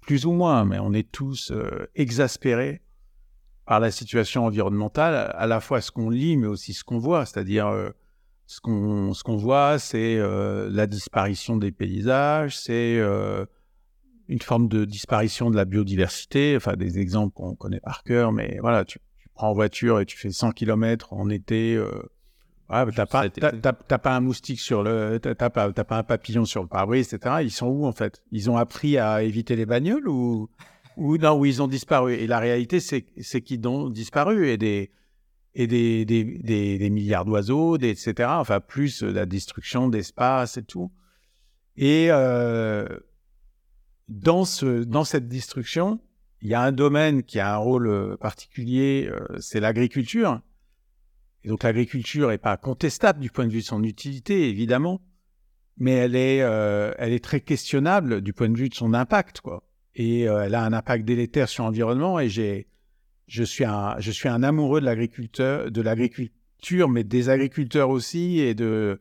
[0.00, 2.82] plus ou moins, mais on est tous euh, exaspérés
[3.64, 7.26] par la situation environnementale, à la fois ce qu'on lit, mais aussi ce qu'on voit.
[7.26, 7.90] C'est-à-dire, euh,
[8.46, 12.98] ce qu'on ce qu'on voit, c'est la disparition des paysages, c'est
[14.28, 16.56] une forme de disparition de la biodiversité.
[16.56, 20.06] Enfin, des exemples qu'on connaît par cœur, mais voilà, tu, tu, prends en voiture et
[20.06, 21.78] tu fais 100 km en été
[22.68, 27.12] T'as pas, pas un moustique sur le, t'as pas, pas un papillon sur le pare-brise,
[27.12, 27.36] etc.
[27.40, 28.22] Ils sont où en fait?
[28.30, 30.50] Ils ont appris à éviter les bagnoles ou,
[30.98, 32.14] ou non, où ils ont disparu?
[32.14, 34.90] Et la réalité, c'est, c'est qu'ils ont disparu et des,
[35.54, 38.28] et des, des, des, milliards d'oiseaux, etc.
[38.32, 40.92] Enfin, plus la destruction d'espace et tout.
[41.76, 42.86] Et euh,
[44.08, 46.00] dans ce, dans cette destruction,
[46.42, 50.42] il y a un domaine qui a un rôle particulier, euh, c'est l'agriculture
[51.44, 55.00] et donc l'agriculture n'est pas contestable du point de vue de son utilité, évidemment,
[55.76, 59.62] mais elle est, euh, très questionnable du point de vue de son impact, quoi.
[59.94, 62.20] Et euh, elle a un impact délétère sur l'environnement.
[62.20, 62.68] Et j'ai,
[63.26, 68.38] je suis un, je suis un amoureux de l'agriculteur, de l'agriculture, mais des agriculteurs aussi.
[68.40, 69.00] Et de,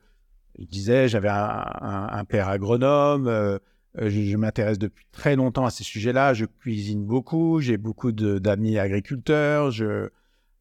[0.58, 3.28] je disais, j'avais un, père agronome.
[3.28, 3.60] Euh,
[3.96, 6.34] je, je m'intéresse depuis très longtemps à ces sujets-là.
[6.34, 7.60] Je cuisine beaucoup.
[7.62, 9.70] J'ai beaucoup d'amis agriculteurs.
[9.72, 10.10] Je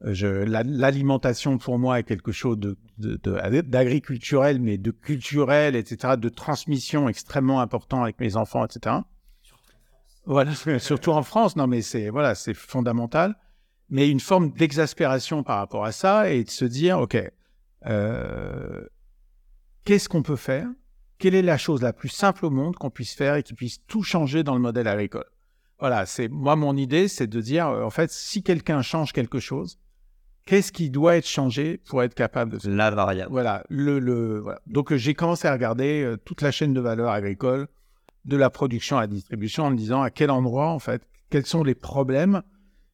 [0.02, 2.58] L'alimentation pour moi est quelque chose
[2.98, 8.96] d'agriculturel, mais de culturel, etc., de transmission extrêmement important avec mes enfants, etc.
[10.26, 13.36] Voilà, surtout en France, non mais c'est voilà, c'est fondamental.
[13.88, 17.16] Mais une forme d'exaspération par rapport à ça et de se dire, ok,
[17.86, 18.84] euh,
[19.84, 20.66] qu'est-ce qu'on peut faire?
[21.18, 23.78] Quelle est la chose la plus simple au monde qu'on puisse faire et qui puisse
[23.86, 25.24] tout changer dans le modèle agricole?
[25.78, 29.78] Voilà, c'est moi mon idée, c'est de dire, en fait, si quelqu'un change quelque chose,
[30.46, 32.70] Qu'est-ce qui doit être changé pour être capable de...
[32.70, 33.32] La variable.
[33.32, 33.64] Voilà.
[33.68, 37.66] Le, le, Donc, j'ai commencé à regarder euh, toute la chaîne de valeur agricole,
[38.24, 41.46] de la production à la distribution, en me disant à quel endroit, en fait, quels
[41.46, 42.42] sont les problèmes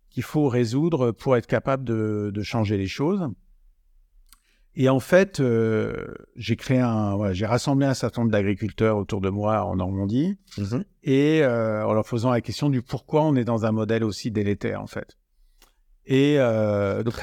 [0.09, 3.29] qu'il faut résoudre pour être capable de, de, changer les choses.
[4.75, 9.29] Et en fait, euh, j'ai créé un, j'ai rassemblé un certain nombre d'agriculteurs autour de
[9.29, 10.85] moi en Normandie, mm-hmm.
[11.03, 14.31] et euh, en leur posant la question du pourquoi on est dans un modèle aussi
[14.31, 15.19] délétère, en fait.
[16.07, 17.15] Et euh, donc,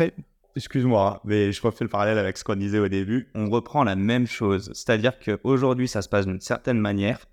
[0.56, 3.30] excuse-moi, hein, mais je refais le parallèle avec ce qu'on disait au début.
[3.36, 4.72] On reprend la même chose.
[4.74, 7.26] C'est-à-dire qu'aujourd'hui, ça se passe d'une certaine manière,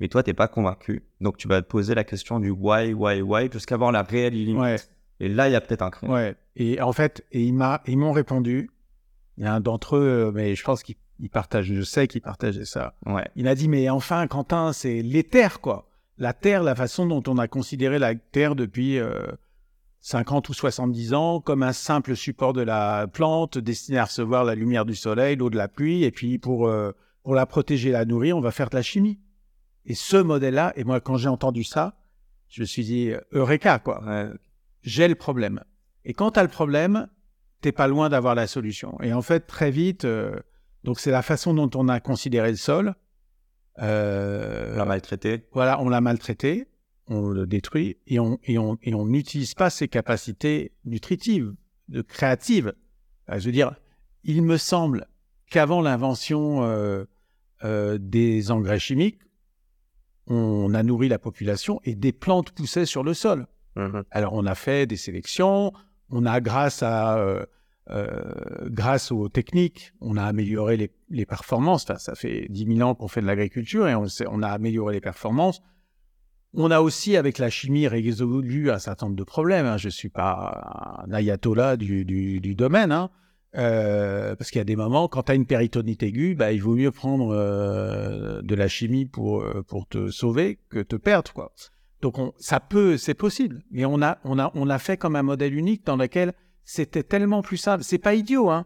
[0.00, 1.04] mais toi, tu n'es pas convaincu.
[1.20, 4.34] Donc, tu vas te poser la question du why, why, why, jusqu'à avoir la réelle
[4.34, 4.90] limite.
[5.20, 6.08] Et là, il y a peut-être un craint.
[6.08, 6.36] Ouais.
[6.56, 8.70] Et en fait, et ils m'ont répondu.
[9.38, 10.96] Il y a un d'entre eux, mais je pense qu'il
[11.30, 12.94] partage, je sais qu'il partageait ça.
[13.04, 13.28] Ouais.
[13.36, 15.88] Il a dit, mais enfin, Quentin, c'est terres, quoi.
[16.18, 19.26] La terre, la façon dont on a considéré la terre depuis euh,
[20.06, 24.54] 50 ou 70 ans comme un simple support de la plante destiné à recevoir la
[24.54, 26.92] lumière du soleil, l'eau de la pluie, et puis pour, euh,
[27.24, 29.18] pour la protéger la nourrir, on va faire de la chimie.
[29.84, 31.98] Et ce modèle-là, et moi quand j'ai entendu ça,
[32.46, 34.00] je me suis dit, Eureka, quoi,
[34.82, 35.64] j'ai le problème.
[36.04, 37.08] Et quand tu as le problème,
[37.60, 38.96] t'es pas loin d'avoir la solution.
[39.02, 40.38] Et en fait, très vite, euh,
[40.84, 42.94] donc c'est la façon dont on a considéré le sol.
[43.80, 45.48] Euh, on l'a maltraité.
[45.50, 46.68] Voilà, on l'a maltraité
[47.08, 51.54] on le détruit et on et on et on n'utilise pas ses capacités nutritives,
[51.88, 52.72] de créatives.
[53.28, 53.74] je veux dire,
[54.24, 55.06] il me semble
[55.50, 57.04] qu'avant l'invention euh,
[57.64, 59.20] euh, des engrais chimiques,
[60.26, 63.46] on a nourri la population et des plantes poussaient sur le sol.
[63.76, 65.72] Mmh Alors on a fait des sélections,
[66.10, 67.46] on a grâce à
[67.88, 71.84] euh, grâce aux techniques, on a amélioré les, les performances.
[71.84, 74.94] Enfin, ça fait 10 000 ans qu'on fait de l'agriculture et on, on a amélioré
[74.94, 75.62] les performances.
[76.58, 79.66] On a aussi, avec la chimie, résolu un certain nombre de problèmes.
[79.66, 79.76] Hein.
[79.76, 83.10] Je ne suis pas un ayatollah du, domaine, hein.
[83.56, 86.62] euh, parce qu'il y a des moments, quand tu as une péritonite aiguë, bah, il
[86.62, 91.30] vaut mieux prendre euh, de la chimie pour, euh, pour te sauver que te perdre.
[91.34, 91.52] Quoi.
[92.00, 95.22] Donc ça peut, c'est possible, mais on a, on, a, on a fait comme un
[95.22, 96.32] modèle unique dans lequel
[96.64, 97.84] c'était tellement plus simple.
[97.84, 98.64] C'est pas idiot, hein.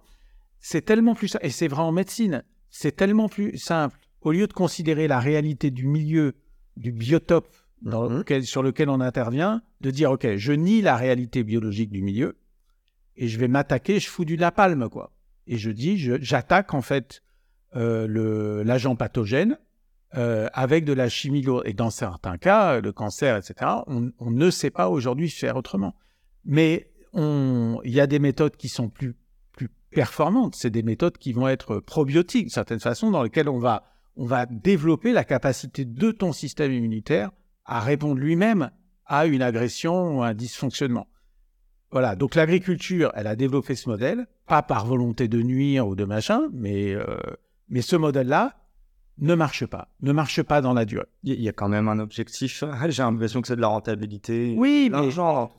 [0.60, 1.44] C'est tellement plus simple.
[1.44, 2.44] Et c'est vrai en médecine.
[2.70, 3.98] C'est tellement plus simple.
[4.20, 6.34] Au lieu de considérer la réalité du milieu,
[6.76, 7.48] du biotope
[7.82, 8.42] mhm.
[8.42, 12.36] sur lequel on intervient, de dire, OK, je nie la réalité biologique du milieu
[13.16, 15.12] et je vais m'attaquer, je fous du napalm, quoi.
[15.46, 17.22] Et je dis, j'attaque en fait
[17.76, 19.58] euh, l'agent pathogène
[20.16, 21.64] euh, avec de la chimie lourde.
[21.66, 25.94] Et dans certains cas, le cancer, etc., on, on ne sait pas aujourd'hui faire autrement.
[26.44, 29.16] Mais il y a des méthodes qui sont plus,
[29.52, 30.54] plus performantes.
[30.54, 33.84] C'est des méthodes qui vont être probiotiques, d'une certaine façon, dans lesquelles on va,
[34.16, 37.32] on va développer la capacité de ton système immunitaire
[37.70, 38.72] à répondre lui-même
[39.06, 41.06] à une agression ou un dysfonctionnement.
[41.92, 46.04] Voilà, donc l'agriculture, elle a développé ce modèle, pas par volonté de nuire ou de
[46.04, 47.16] machin, mais, euh,
[47.68, 48.59] mais ce modèle-là
[49.18, 51.06] ne marche pas, ne marche pas dans la durée.
[51.24, 54.54] Il y a quand même un objectif, j'ai l'impression que c'est de la rentabilité.
[54.56, 55.08] Oui, mais,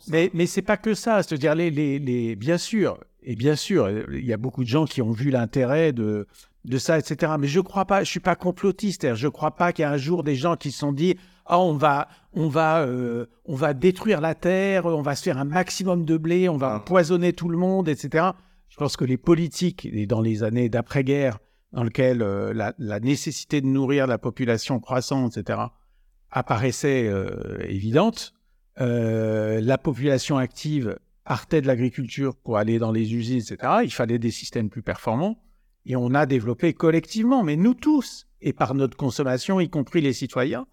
[0.08, 3.90] mais, mais c'est pas que ça, c'est-à-dire, les, les, les, bien sûr, et bien sûr,
[4.12, 6.28] il y a beaucoup de gens qui ont vu l'intérêt de,
[6.66, 7.34] de ça, etc.
[7.40, 9.98] Mais je crois pas, je suis pas complotiste, je crois pas qu'il y a un
[9.98, 13.74] jour des gens qui se sont dit ah, on va, on va, euh, on va
[13.74, 16.78] détruire la terre, on va se faire un maximum de blé, on va ah.
[16.78, 18.30] empoisonner tout le monde, etc.
[18.70, 21.40] Je pense que les politiques, et dans les années d'après-guerre,
[21.72, 25.60] dans lesquelles euh, la, nécessité de nourrir la population croissante, etc.,
[26.30, 28.34] apparaissait euh, évidente,
[28.78, 33.58] la population active partait de l'agriculture pour aller dans les usines, etc.
[33.84, 35.42] Il fallait des systèmes plus performants.
[35.86, 40.14] Et on a développé collectivement, mais nous tous, et par notre consommation, y compris les
[40.14, 40.68] citoyens,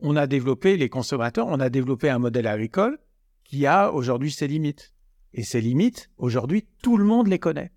[0.00, 2.98] on a développé, les consommateurs, on a développé un modèle agricole
[3.44, 4.92] qui a aujourd'hui ses limites.
[5.32, 7.72] Et ces limites, aujourd'hui, tout le monde les connaît.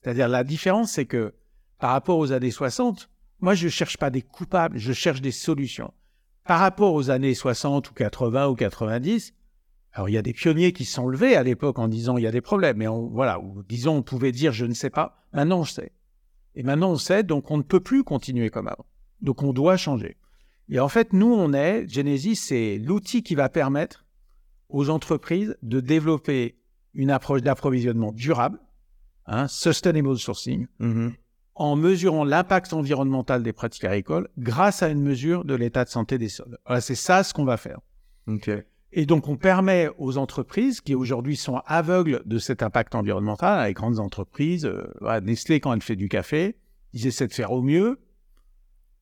[0.00, 1.34] C'est-à-dire la différence, c'est que
[1.78, 3.08] par rapport aux années 60,
[3.40, 5.92] moi, je ne cherche pas des coupables, je cherche des solutions.
[6.44, 9.34] Par rapport aux années 60 ou 80 ou 90,
[9.92, 12.26] alors il y a des pionniers qui sont levés à l'époque en disant il y
[12.26, 15.24] a des problèmes, mais voilà, ou disons on pouvait dire je ne sais pas.
[15.32, 15.92] Maintenant on sait.
[16.54, 18.86] Et maintenant on sait, donc on ne peut plus continuer comme avant.
[19.22, 20.16] Donc on doit changer.
[20.68, 24.04] Et en fait, nous, on est, Genesis, c'est l'outil qui va permettre
[24.68, 26.58] aux entreprises de développer
[26.92, 28.58] une approche d'approvisionnement durable,
[29.26, 31.12] hein, sustainable sourcing, mm-hmm.
[31.56, 36.18] En mesurant l'impact environnemental des pratiques agricoles grâce à une mesure de l'état de santé
[36.18, 36.58] des sols.
[36.80, 37.80] C'est ça ce qu'on va faire.
[38.92, 43.74] Et donc, on permet aux entreprises qui aujourd'hui sont aveugles de cet impact environnemental, les
[43.74, 46.56] grandes entreprises, euh, Nestlé, quand elle fait du café,
[46.92, 47.98] ils essaient de faire au mieux,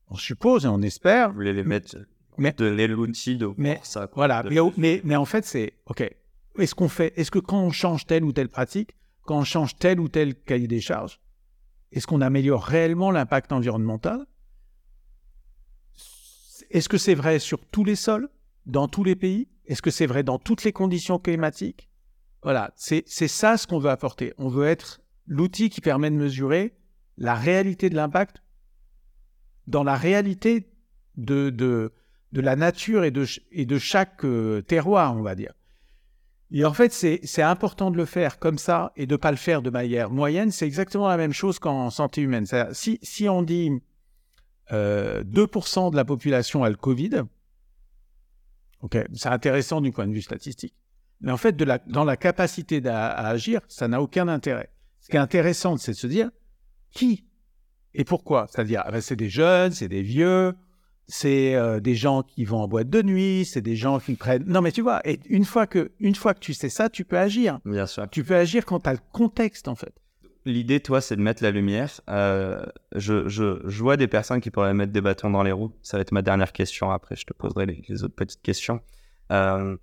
[0.08, 1.28] on suppose et on espère.
[1.28, 1.96] Vous voulez les mettre
[2.38, 4.08] mais, de l'outil de mais, ça.
[4.14, 4.44] Voilà,
[4.76, 6.02] mais, mais, en fait, c'est OK.
[6.58, 9.76] Est-ce qu'on fait, est-ce que quand on change telle ou telle pratique, quand on change
[9.76, 11.20] tel ou tel cahier des charges,
[11.94, 14.26] est-ce qu'on améliore réellement l'impact environnemental
[16.70, 18.28] Est-ce que c'est vrai sur tous les sols,
[18.66, 19.48] dans tous les pays?
[19.66, 21.88] Est-ce que c'est vrai dans toutes les conditions climatiques?
[22.42, 24.34] Voilà, c'est ça ce qu'on veut apporter.
[24.38, 26.76] On veut être l'outil qui permet de mesurer
[27.16, 28.42] la réalité de l'impact
[29.68, 30.68] dans la réalité
[31.16, 31.92] de, de,
[32.32, 35.54] de la nature et de, et de chaque euh, terroir, on va dire.
[36.56, 39.36] Et en fait, c'est important de le faire comme ça et de ne pas le
[39.36, 40.52] faire de manière moyenne.
[40.52, 42.46] C'est exactement la même chose qu'en santé humaine.
[42.72, 43.72] Si, si on dit
[44.70, 47.22] euh, 2% de la population a le Covid,
[48.82, 50.76] okay, c'est intéressant du point de vue statistique.
[51.20, 54.70] Mais en fait, de la, dans la capacité à agir, ça n'a aucun intérêt.
[55.00, 56.30] Ce qui est intéressant, c'est de se dire
[56.92, 57.24] qui
[57.94, 58.46] et pourquoi?
[58.50, 60.54] C'est-à-dire, ah ben, c'est des jeunes, c'est des vieux,
[61.06, 64.44] c'est euh, des gens qui vont en boîte de nuit, c'est des gens qui prennent.
[64.46, 67.04] Non, mais tu vois, et une fois que, une fois que tu sais ça, tu
[67.04, 67.60] peux agir.
[67.64, 68.08] Bien sûr.
[68.10, 69.94] Tu peux agir quand tu as le contexte, en fait.
[70.46, 71.90] L'idée, toi, c'est de mettre la lumière.
[72.10, 75.72] Euh, je, je, je, vois des personnes qui pourraient mettre des bâtons dans les roues.
[75.82, 76.90] Ça va être ma dernière question.
[76.90, 78.80] Après, je te poserai les, autres petites questions.
[79.32, 79.76] Euh,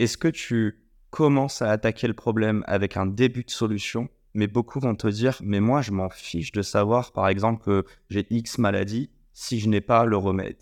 [0.00, 4.08] est-ce que tu commences à attaquer le problème avec un début de solution?
[4.34, 7.84] Mais beaucoup vont te dire, mais moi, je m'en fiche de savoir, par exemple, que
[8.08, 9.10] j'ai X maladie
[9.40, 10.58] si je n'ai pas le remède.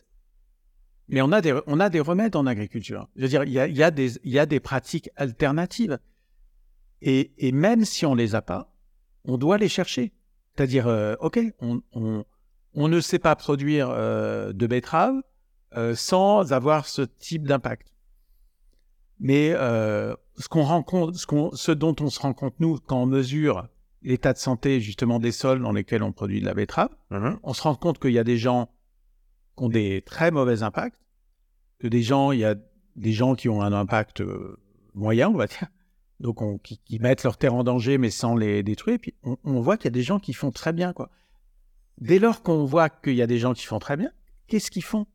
[1.08, 3.08] Mais on a des, on a des remèdes en agriculture.
[3.16, 5.98] Je veux dire, il y a, des, y a des pratiques alternatives.
[7.02, 8.72] Et, et, même si on les a pas,
[9.24, 10.12] on doit les chercher.
[10.54, 12.24] C'est-à-dire, euh, OK, on, on,
[12.74, 15.14] on, ne sait pas produire euh, de betterave
[15.76, 17.92] euh, sans avoir ce type d'impact.
[19.18, 23.68] Mais ce qu'on rencontre, ce, ce, dont on se rend compte nous quand on mesure
[24.08, 27.36] l'état de santé justement des sols dans lesquels on produit de la betterave, mm-hmm.
[27.42, 28.70] on se rend compte qu'il y a des gens
[29.56, 30.98] qui ont des très mauvais impacts,
[31.78, 32.54] que des gens, il y a
[32.96, 34.58] des gens qui ont un impact euh,
[34.94, 35.68] moyen, on va dire,
[36.20, 38.94] donc on, qui, mettent leur terre en danger mais sans les détruire.
[38.96, 41.10] Et puis on, on voit qu'il y a des gens qui font très bien quoi.
[41.98, 44.10] Dès lors qu'on voit qu'il y a des gens qui font très bien,
[44.46, 45.06] qu'est-ce qu'ils font?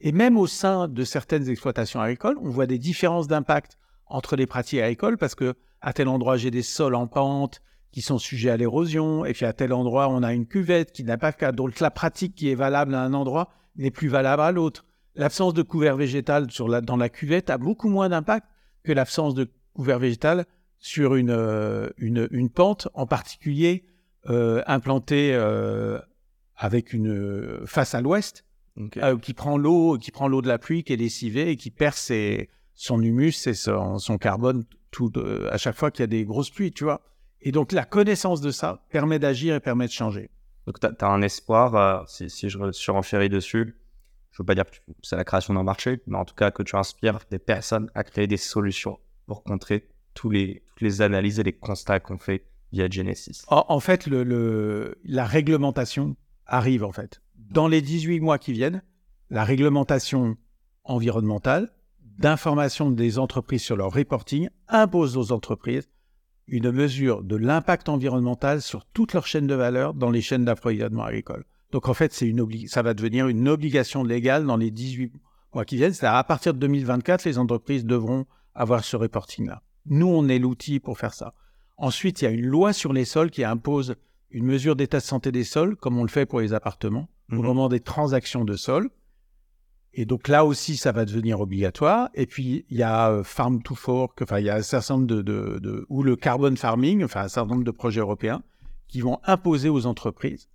[0.00, 3.76] Et même au sein de certaines exploitations agricoles, on voit des différences d'impact
[4.06, 7.60] entre les pratiques agricoles parce que à tel endroit j'ai des sols en pente
[7.92, 11.04] qui sont sujets à l'érosion et puis à tel endroit on a une cuvette qui
[11.04, 14.42] n'a pas cas donc la pratique qui est valable à un endroit n'est plus valable
[14.42, 14.84] à l'autre.
[15.14, 18.46] L'absence de couvert végétal sur la, dans la cuvette a beaucoup moins d'impact
[18.82, 20.46] que l'absence de couvert végétal
[20.78, 23.84] sur une, euh, une, une, pente, en particulier
[24.28, 25.98] euh, implantée euh,
[26.56, 28.44] avec une face à l'ouest,
[29.20, 31.94] qui prend l'eau, qui prend l'eau de la pluie, qui est lessivée et qui perd
[32.74, 35.12] son humus et son, son carbone tout,
[35.50, 37.02] à chaque fois qu'il y a des grosses pluies, tu vois.
[37.42, 40.30] Et donc la connaissance de ça permet d'agir et permet de changer.
[40.66, 43.76] Donc tu as, un espoir, si, si je surenchéris dessus,
[44.30, 46.62] je veux pas dire que c'est la création d'un marché, mais en tout cas que
[46.62, 51.38] tu inspires des personnes à créer des solutions pour contrer tous les, toutes les analyses
[51.38, 53.42] et les constats qu'on fait via Genesis.
[53.48, 56.16] En, fait, le, la réglementation
[56.46, 57.20] arrive en fait.
[57.36, 58.82] Dans les 18 mois qui viennent,
[59.30, 60.36] la réglementation
[60.84, 61.70] environnementale
[62.18, 65.88] d'information des entreprises sur leur reporting impose aux entreprises
[66.48, 71.04] une mesure de l'impact environnemental sur toute leur chaîne de valeur dans les chaînes d'approvisionnement
[71.04, 71.44] agricole.
[71.70, 75.12] Donc en fait, c'est une ça va devenir une obligation légale dans les 18
[75.54, 75.94] mois qui viennent.
[75.94, 79.62] C'est-à-dire à partir de 2024, les entreprises devront avoir ce reporting-là.
[79.86, 81.34] Nous, on est l'outil pour faire ça.
[81.76, 83.96] Ensuite, il y a une loi sur les sols qui impose
[84.30, 87.36] une mesure d'état de santé des sols, comme on le fait pour les appartements, au
[87.36, 87.42] mhm.
[87.42, 88.90] moment des transactions de sol.
[89.94, 92.08] Et donc là aussi, ça va devenir obligatoire.
[92.14, 94.94] Et puis, il y a euh, Farm to Fork, enfin, il y a un certain
[94.94, 98.42] nombre de, de, ou le carbon farming, enfin, un certain nombre de projets européens
[98.88, 100.48] qui vont imposer aux entreprises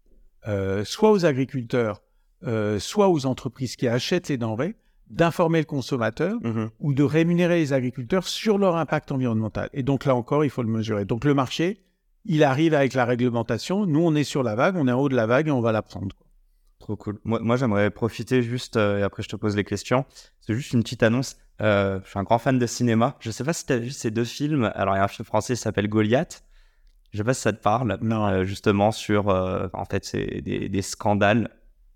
[0.47, 2.01] euh, soit aux agriculteurs,
[2.45, 4.75] euh, soit aux entreprises qui achètent les denrées,
[5.09, 6.69] d'informer le consommateur mhm.
[6.79, 9.69] ou de rémunérer les agriculteurs sur leur impact environnemental.
[9.73, 11.05] Et donc là encore, il faut le mesurer.
[11.05, 11.83] Donc le marché,
[12.25, 13.85] il arrive avec la réglementation.
[13.85, 15.61] Nous, on est sur la vague, on est en haut de la vague et on
[15.61, 16.15] va la prendre.
[16.87, 17.19] Trop cool.
[17.25, 20.05] Moi, j'aimerais profiter juste, euh, et après je te pose les questions.
[20.39, 21.35] C'est juste une petite annonce.
[21.59, 23.17] je suis un grand fan de cinéma.
[23.19, 24.71] Je ne sais pas si tu as vu ces deux films.
[24.73, 26.45] Alors, il y a un film français qui s'appelle Goliath.
[27.11, 27.97] Je sais pas si ça te parle.
[28.01, 28.25] Non.
[28.27, 31.49] Euh, justement sur, euh, en fait, c'est des, scandales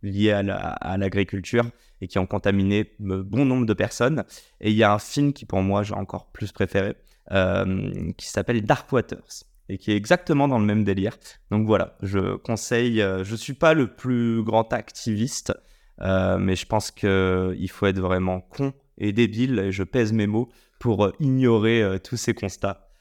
[0.04, 1.64] liés à l'agriculture
[2.02, 4.26] et qui ont contaminé bon nombre de personnes.
[4.60, 6.98] Et il y a un film qui, pour moi, j'ai encore plus préféré,
[7.32, 11.18] euh, qui s'appelle Dark Waters et qui est exactement dans le même délire.
[11.50, 13.04] Donc voilà, je conseille.
[13.24, 15.54] je suis pas le plus grand activiste,
[16.00, 20.50] mais je pense qu'il faut être vraiment con et débile, et je pèse mes mots,
[20.80, 22.92] pour ignorer tous ces constats.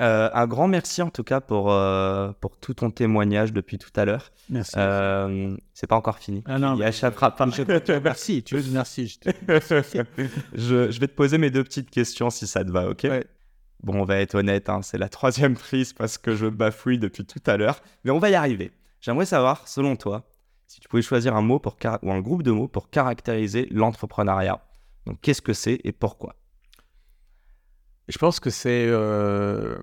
[0.00, 3.90] Euh, un grand merci en tout cas pour, euh, pour tout ton témoignage depuis tout
[3.96, 4.30] à l'heure.
[4.50, 4.74] Merci.
[4.76, 6.42] Euh, c'est pas encore fini.
[6.46, 7.46] Ah non, Il échappera pas.
[8.02, 9.18] merci, tu veux merci.
[10.54, 13.06] Je, je, vais te poser mes deux petites questions si ça te va, ok?
[13.82, 17.24] Bon, on va être honnête, hein, c'est la troisième prise parce que je bafouille depuis
[17.24, 18.72] tout à l'heure, mais on va y arriver.
[19.00, 20.24] J'aimerais savoir, selon toi,
[20.66, 21.62] si tu pouvais choisir un mot
[22.02, 24.60] ou un groupe de mots pour caractériser l'entrepreneuriat.
[25.06, 26.34] Donc, qu'est-ce que c'est et pourquoi?
[28.08, 29.76] Je pense que c'est, euh,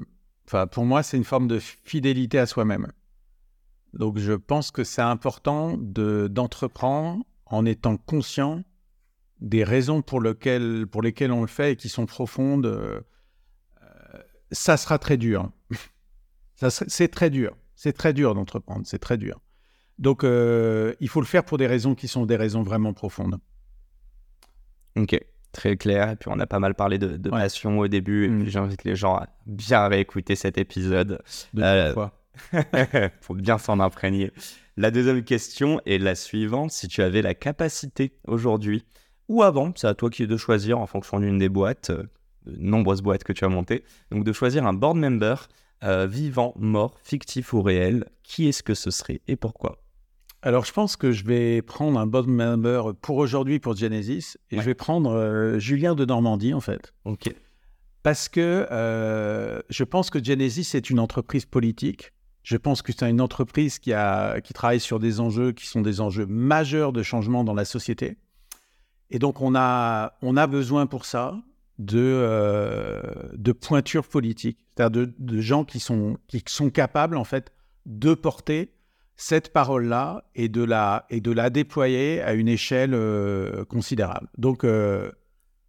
[0.47, 2.91] enfin, pour moi, c'est une forme de fidélité à soi-même.
[3.93, 8.63] Donc, je pense que c'est important de, d'entreprendre en étant conscient
[9.39, 12.65] des raisons pour, lesquelles, pour lesquelles on le fait et qui sont profondes.
[12.65, 13.01] Euh,
[14.53, 15.51] ça sera très dur.
[16.55, 17.55] c'est très dur.
[17.75, 18.83] C'est très dur d'entreprendre.
[18.85, 19.41] C'est très dur.
[19.99, 23.39] Donc, euh, il faut le faire pour des raisons qui sont des raisons vraiment profondes.
[24.95, 25.19] Ok
[25.53, 26.09] très clair.
[26.09, 28.25] Et puis, on a pas mal parlé de, passion au début.
[28.25, 28.41] Et mm.
[28.41, 31.21] puis, j'invite les gens à bien réécouter cet épisode.
[31.57, 31.93] Euh,
[33.21, 34.31] pour bien s'en imprégner.
[34.75, 36.71] La deuxième question est la suivante.
[36.71, 38.83] Si tu avais la capacité aujourd'hui
[39.29, 42.03] ou avant, c'est à toi qui de choisir en fonction d'une des boîtes, euh,
[42.45, 45.47] de nombreuses boîtes que tu as montées, donc de choisir un board member
[45.83, 49.83] euh, vivant, mort, fictif ou réel, qui est-ce que ce serait et pourquoi?
[50.41, 54.57] Alors, je pense que je vais prendre un board member pour aujourd'hui pour Genesis et
[54.57, 56.93] je vais prendre euh, Julien de Normandie, en fait.
[57.05, 57.33] OK.
[58.03, 62.11] Parce que euh, je pense que Genesis est une entreprise politique.
[62.43, 65.79] Je pense que c'est une entreprise qui, a, qui travaille sur des enjeux qui sont
[65.79, 68.17] des enjeux majeurs de changement dans la société.
[69.11, 71.37] Et donc, on a, on a besoin pour ça
[71.79, 73.01] de, euh,
[73.33, 77.51] de pointures politiques, c'est-à-dire de, de, gens qui sont, qui sont capables, en fait,
[77.85, 78.73] de porter
[79.15, 84.27] cette parole-là et, de la, et de la déployer à une échelle euh, considérable.
[84.37, 85.11] Donc, euh,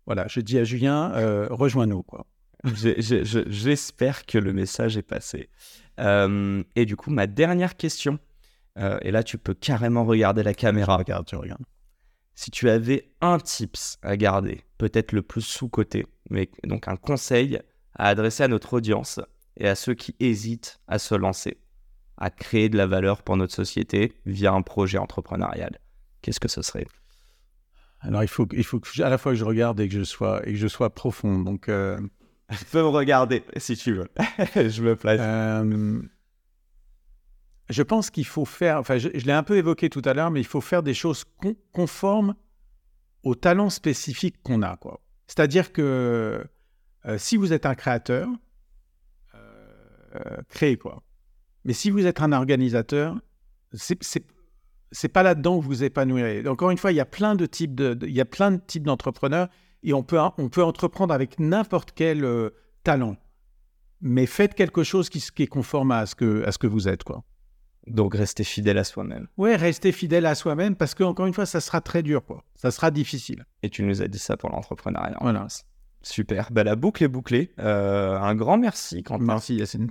[0.07, 2.05] voilà, je dis à Julien, euh, rejoins-nous.
[2.64, 5.50] J'espère que le message est passé.
[5.98, 8.18] et du coup, ma dernière question,
[8.76, 10.96] et là, tu peux carrément regarder la caméra.
[10.96, 11.62] Regarde, tu regardes.
[12.35, 17.61] Si tu avais un tips à garder, peut-être le plus sous-côté, mais donc un conseil
[17.95, 19.20] à adresser à notre audience
[19.57, 21.59] et à ceux qui hésitent à se lancer,
[22.16, 25.78] à créer de la valeur pour notre société via un projet entrepreneurial
[26.22, 26.87] Qu'est-ce que ce serait?
[28.01, 30.41] Alors, il faut, il faut à la fois que je regarde et que je sois,
[30.47, 31.39] et que je sois profond.
[31.39, 31.99] Donc, euh,
[32.59, 34.09] Tu peux me regarder si tu veux.
[34.57, 35.20] je me place.
[35.20, 36.03] Euh,
[37.70, 40.40] je pense qu'il faut faire, enfin, je, l'ai un peu évoqué tout à l'heure, mais
[40.40, 42.34] il faut faire des choses con- conformes
[43.22, 44.76] aux talents spécifiques qu'on a.
[44.76, 45.00] quoi.
[45.26, 46.44] C'est-à-dire que
[47.06, 48.28] euh, si vous êtes un créateur,
[49.34, 51.02] euh, créez quoi.
[51.64, 53.16] Mais si vous êtes un organisateur,
[53.72, 56.46] c'est c'est- pas là-dedans que vous épanouirez.
[56.46, 58.58] Encore une fois, il y a plein de types de, il y a plein de
[58.64, 59.48] types d'entrepreneurs
[59.82, 62.50] et on peut on peut entreprendre avec n'importe quel euh,
[62.84, 63.16] talent.
[64.00, 66.86] Mais faites quelque chose qui, qui est conforme à ce que à ce que vous
[66.88, 67.24] êtes quoi.
[67.87, 69.28] Donc, rester fidèle à soi-même.
[69.37, 72.43] Ouais, restez fidèle à soi-même parce que encore une fois, ça sera très dur quoi.
[72.55, 73.45] Ça sera difficile.
[73.62, 75.18] Et tu nous as dit ça pour l'entrepreneuriat.
[75.20, 75.47] Voilà.
[76.03, 76.51] Super.
[76.51, 77.53] Bah, la boucle est bouclée.
[77.59, 79.24] Euh, un grand merci, Quentin.
[79.24, 79.91] Merci Yacine.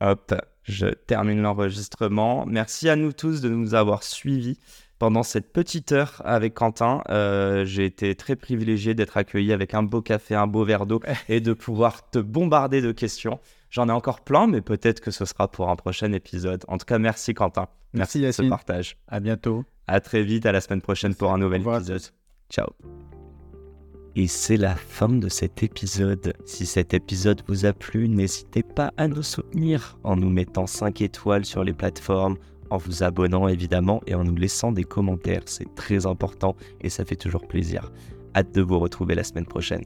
[0.00, 2.44] Hop, je termine l'enregistrement.
[2.46, 4.58] Merci à nous tous de nous avoir suivis
[4.98, 7.02] pendant cette petite heure avec Quentin.
[7.08, 11.00] Euh, J'ai été très privilégié d'être accueilli avec un beau café, un beau verre d'eau
[11.28, 13.40] et de pouvoir te bombarder de questions.
[13.70, 16.64] J'en ai encore plein, mais peut-être que ce sera pour un prochain épisode.
[16.68, 17.68] En tout cas, merci Quentin.
[17.92, 18.48] Merci, de ce Yacine.
[18.50, 18.96] partage.
[19.08, 19.64] À bientôt.
[19.86, 22.02] À très vite, à la semaine prochaine pour un nouvel épisode.
[22.50, 22.68] Ciao.
[24.14, 26.32] Et c'est la fin de cet épisode.
[26.46, 31.02] Si cet épisode vous a plu, n'hésitez pas à nous soutenir en nous mettant 5
[31.02, 32.36] étoiles sur les plateformes,
[32.70, 35.42] en vous abonnant évidemment et en nous laissant des commentaires.
[35.44, 37.92] C'est très important et ça fait toujours plaisir.
[38.34, 39.84] Hâte de vous retrouver la semaine prochaine.